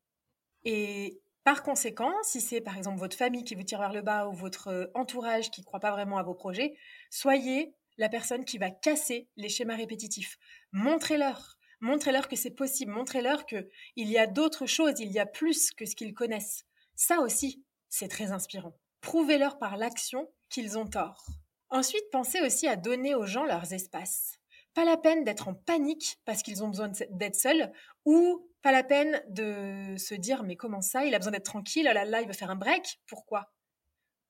Et 0.65 1.21
par 1.45 1.63
conséquent, 1.63 2.13
si 2.23 2.41
c'est 2.41 2.61
par 2.61 2.77
exemple 2.77 2.99
votre 2.99 3.17
famille 3.17 3.45
qui 3.45 3.55
vous 3.55 3.63
tire 3.63 3.81
vers 3.81 3.93
le 3.93 4.03
bas 4.03 4.29
ou 4.29 4.33
votre 4.33 4.69
euh, 4.69 4.87
entourage 4.95 5.51
qui 5.51 5.61
ne 5.61 5.67
croit 5.67 5.81
pas 5.81 5.93
vraiment 5.93 6.17
à 6.17 6.23
vos 6.23 6.35
projets, 6.35 6.75
soyez 7.11 7.75
la 7.99 8.09
personne 8.09 8.45
qui 8.45 8.59
va 8.59 8.71
casser 8.71 9.29
les 9.37 9.49
schémas 9.49 9.77
répétitifs. 9.77 10.39
Montrez-leur. 10.73 11.59
Montrez-leur 11.81 12.29
que 12.29 12.37
c'est 12.37 12.51
possible. 12.51 12.93
Montrez-leur 12.93 13.45
qu'il 13.47 13.69
y 13.97 14.19
a 14.19 14.27
d'autres 14.27 14.67
choses, 14.67 15.01
il 15.01 15.13
y 15.13 15.19
a 15.19 15.27
plus 15.27 15.71
que 15.71 15.85
ce 15.85 15.95
qu'ils 15.95 16.15
connaissent. 16.15 16.65
Ça 16.95 17.21
aussi, 17.21 17.63
c'est 17.89 18.09
très 18.09 18.33
inspirant. 18.33 18.75
Prouvez-leur 19.01 19.59
par 19.59 19.77
l'action 19.77 20.31
qu'ils 20.49 20.79
ont 20.79 20.87
tort. 20.87 21.27
Ensuite, 21.69 22.09
pensez 22.11 22.41
aussi 22.41 22.69
à 22.69 22.77
donner 22.77 23.15
aux 23.15 23.27
gens 23.27 23.45
leurs 23.45 23.73
espaces. 23.73 24.39
Pas 24.75 24.85
la 24.85 24.97
peine 24.97 25.25
d'être 25.25 25.49
en 25.49 25.55
panique 25.55 26.19
parce 26.25 26.43
qu'ils 26.43 26.65
ont 26.65 26.69
besoin 26.69 26.91
d'être 27.11 27.37
seuls 27.37 27.73
ou 28.05 28.49
pas 28.61 28.73
la 28.73 28.83
peine 28.83 29.23
de 29.29 29.97
se 29.97 30.15
dire 30.15 30.43
mais 30.43 30.57
comment 30.57 30.81
ça, 30.81 31.05
il 31.05 31.15
a 31.15 31.19
besoin 31.19 31.33
d'être 31.33 31.45
tranquille, 31.45 31.87
oh 31.89 31.95
là 31.95 32.05
là, 32.05 32.21
il 32.21 32.27
veut 32.27 32.33
faire 32.33 32.51
un 32.51 32.57
break, 32.57 33.01
pourquoi? 33.07 33.53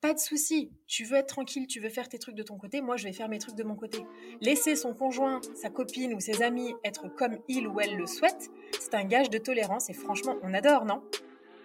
Pas 0.01 0.13
de 0.13 0.19
souci, 0.19 0.71
tu 0.87 1.05
veux 1.05 1.17
être 1.17 1.29
tranquille, 1.29 1.67
tu 1.67 1.81
veux 1.81 1.89
faire 1.89 2.11
tes 2.11 2.19
trucs 2.19 2.35
de 2.35 2.43
ton 2.43 2.59
côté, 2.59 2.83
moi 2.83 2.99
je 2.99 3.05
vais 3.05 3.15
faire 3.15 3.31
mes 3.31 3.39
trucs 3.39 3.55
de 3.55 3.65
mon 3.65 3.75
côté. 3.75 4.05
Laisser 4.43 4.77
son 4.77 4.93
conjoint, 4.93 5.41
sa 5.55 5.71
copine 5.71 6.13
ou 6.13 6.21
ses 6.21 6.43
amis 6.43 6.75
être 6.85 7.09
comme 7.09 7.39
il 7.49 7.67
ou 7.67 7.81
elle 7.81 7.97
le 7.97 8.07
souhaite, 8.07 8.51
c'est 8.79 8.93
un 8.93 9.05
gage 9.05 9.31
de 9.31 9.39
tolérance 9.39 9.89
et 9.89 9.95
franchement 9.95 10.37
on 10.43 10.53
adore, 10.53 10.85
non? 10.85 11.03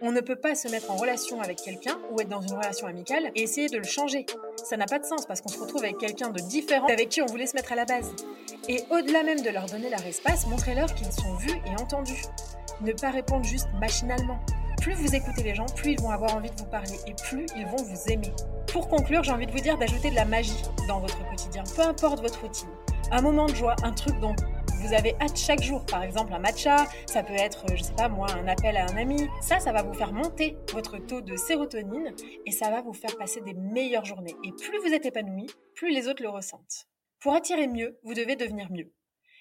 On 0.02 0.12
ne 0.12 0.22
peut 0.22 0.36
pas 0.36 0.56
se 0.56 0.68
mettre 0.68 0.92
en 0.92 0.96
relation 0.96 1.42
avec 1.42 1.58
quelqu'un 1.58 1.98
ou 2.12 2.22
être 2.22 2.30
dans 2.30 2.42
une 2.42 2.54
relation 2.54 2.88
amicale 2.88 3.32
et 3.36 3.44
essayer 3.44 3.68
de 3.68 3.78
le 3.78 3.84
changer. 3.84 4.26
Ça 4.56 4.78
n'a 4.78 4.86
pas 4.86 5.00
de 5.00 5.06
sens 5.06 5.26
parce 5.26 5.42
qu'on 5.42 5.50
se 5.50 5.60
retrouve 5.60 5.84
avec 5.84 5.98
quelqu'un 5.98 6.30
de 6.30 6.40
différent 6.40 6.88
avec 6.88 7.10
qui 7.10 7.22
on 7.22 7.26
voulait 7.26 7.48
se 7.48 7.56
mettre 7.56 7.74
à 7.74 7.76
la 7.76 7.86
base. 7.86 8.12
Et 8.68 8.84
au-delà 8.90 9.24
même 9.24 9.42
de 9.42 9.50
leur 9.50 9.66
donner 9.66 9.90
leur 9.90 10.06
espace, 10.06 10.48
montrez-leur 10.48 10.94
qu'ils 10.94 11.12
sont 11.12 11.34
vus 11.36 11.60
et 11.66 11.82
entendus. 11.82 12.24
Ne 12.82 12.94
pas 12.94 13.10
répondre 13.10 13.44
juste 13.44 13.68
machinalement. 13.80 14.40
Plus 14.82 14.94
vous 14.94 15.14
écoutez 15.14 15.44
les 15.44 15.56
gens, 15.56 15.66
plus 15.76 15.92
ils 15.92 16.00
vont 16.00 16.12
avoir 16.12 16.36
envie 16.36 16.50
de 16.50 16.56
vous 16.58 16.68
parler 16.68 16.98
et 17.06 17.14
plus 17.14 17.46
ils 17.58 17.66
vont 17.66 17.84
vous 17.84 18.12
aimer. 18.12 18.32
Pour 18.72 18.88
conclure, 18.88 19.24
j'ai 19.24 19.32
envie 19.32 19.48
de 19.48 19.52
vous 19.52 19.60
dire 19.60 19.78
d'ajouter 19.78 20.12
de 20.12 20.16
la 20.16 20.26
magie 20.26 20.64
dans 20.88 21.00
votre 21.00 21.18
quotidien, 21.30 21.64
peu 21.76 21.82
importe 21.82 22.22
votre 22.22 22.40
routine. 22.42 22.70
Un 23.12 23.22
moment 23.22 23.48
de 23.48 23.56
joie, 23.56 23.76
un 23.84 23.92
truc 23.92 24.18
dont 24.20 24.36
vous 24.80 24.94
avez 24.94 25.13
hâte 25.20 25.38
chaque 25.38 25.62
jour, 25.62 25.86
par 25.86 26.04
exemple 26.04 26.34
un 26.34 26.39
matcha, 26.39 26.88
ça 27.06 27.22
peut 27.22 27.34
être, 27.34 27.65
je 27.76 27.84
sais 27.84 27.94
pas 27.94 28.08
moi, 28.08 28.32
un 28.32 28.48
appel 28.48 28.78
à 28.78 28.86
un 28.86 28.96
ami. 28.96 29.28
Ça, 29.42 29.60
ça 29.60 29.74
va 29.74 29.84
vous 29.84 29.94
faire 29.94 30.13
monter 30.13 30.56
votre 30.72 30.98
taux 31.00 31.20
de 31.20 31.36
sérotonine 31.36 32.15
et 32.46 32.52
ça 32.52 32.70
va 32.70 32.82
vous 32.82 32.94
faire 32.94 33.18
passer 33.18 33.42
des 33.42 33.54
meilleures 33.54 34.06
journées. 34.06 34.36
Et 34.46 34.52
plus 34.54 34.80
vous 34.80 34.94
êtes 34.94 35.06
épanoui, 35.06 35.48
plus 35.76 35.92
les 35.92 36.08
autres 36.08 36.24
le 36.24 36.30
ressentent. 36.30 36.88
Pour 37.20 37.36
attirer 37.36 37.68
mieux, 37.68 38.00
vous 38.04 38.13
devez 38.13 38.38
devenir 38.38 38.72
mieux. 38.72 38.94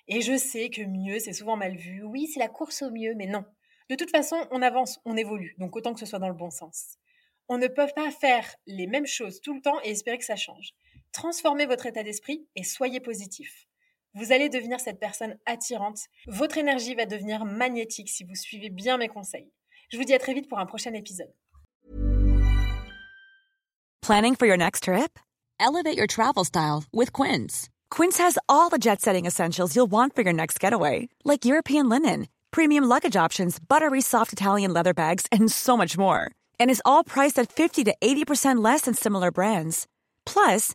Et 0.08 0.22
je 0.22 0.36
sais 0.36 0.70
que 0.70 0.82
mieux, 0.82 1.20
c'est 1.20 1.32
souvent 1.32 1.56
mal 1.56 1.76
vu. 1.76 2.02
Oui, 2.02 2.26
c'est 2.26 2.40
la 2.40 2.48
course 2.48 2.82
au 2.82 2.90
mieux, 2.90 3.14
mais 3.14 3.26
non. 3.26 3.44
De 3.88 3.94
toute 3.94 4.10
façon, 4.10 4.36
on 4.50 4.60
avance, 4.60 4.98
on 5.04 5.16
évolue, 5.16 5.54
donc 5.58 5.76
autant 5.76 5.94
que 5.94 6.00
ce 6.00 6.06
soit 6.06 6.18
dans 6.18 6.28
le 6.28 6.34
bon 6.34 6.50
sens. 6.50 6.96
On 7.48 7.58
ne 7.58 7.68
peut 7.68 7.86
pas 7.94 8.10
faire 8.10 8.56
les 8.66 8.88
mêmes 8.88 9.06
choses 9.06 9.40
tout 9.40 9.54
le 9.54 9.62
temps 9.62 9.80
et 9.84 9.90
espérer 9.90 10.18
que 10.18 10.24
ça 10.24 10.36
change. 10.36 10.72
Transformez 11.12 11.66
votre 11.66 11.86
état 11.86 12.02
d'esprit 12.02 12.46
et 12.56 12.64
soyez 12.64 13.00
positif. 13.00 13.67
Vous 14.14 14.32
allez 14.32 14.48
devenir 14.48 14.80
cette 14.80 14.98
personne 14.98 15.36
attirante. 15.46 16.00
Votre 16.26 16.58
énergie 16.58 16.94
va 16.94 17.06
devenir 17.06 17.44
magnétique 17.44 18.08
si 18.08 18.24
vous 18.24 18.34
suivez 18.34 18.70
bien 18.70 18.96
mes 18.96 19.08
conseils. 19.08 19.50
Je 19.90 19.96
vous 19.96 20.04
dis 20.04 20.14
à 20.14 20.18
très 20.18 20.34
vite 20.34 20.48
pour 20.48 20.58
un 20.58 20.66
prochain 20.66 20.92
épisode. 20.94 21.32
Planning 24.02 24.36
for 24.36 24.46
your 24.46 24.56
next 24.56 24.84
trip? 24.84 25.18
Elevate 25.60 25.96
your 25.96 26.06
travel 26.06 26.44
style 26.44 26.84
with 26.92 27.12
Quince. 27.12 27.68
Quince 27.90 28.18
has 28.18 28.38
all 28.48 28.70
the 28.70 28.78
jet 28.78 29.00
setting 29.00 29.26
essentials 29.26 29.74
you'll 29.74 29.90
want 29.90 30.14
for 30.14 30.22
your 30.22 30.32
next 30.32 30.60
getaway, 30.60 31.08
like 31.24 31.44
European 31.44 31.88
linen, 31.88 32.28
premium 32.50 32.84
luggage 32.84 33.16
options, 33.16 33.58
buttery 33.58 34.00
soft 34.00 34.32
Italian 34.32 34.72
leather 34.72 34.94
bags, 34.94 35.26
and 35.30 35.50
so 35.50 35.76
much 35.76 35.98
more. 35.98 36.30
And 36.58 36.70
is 36.70 36.82
all 36.84 37.04
priced 37.04 37.38
at 37.38 37.52
50 37.52 37.84
to 37.84 37.94
80% 38.00 38.64
less 38.64 38.82
than 38.82 38.94
similar 38.94 39.30
brands. 39.30 39.86
Plus, 40.24 40.74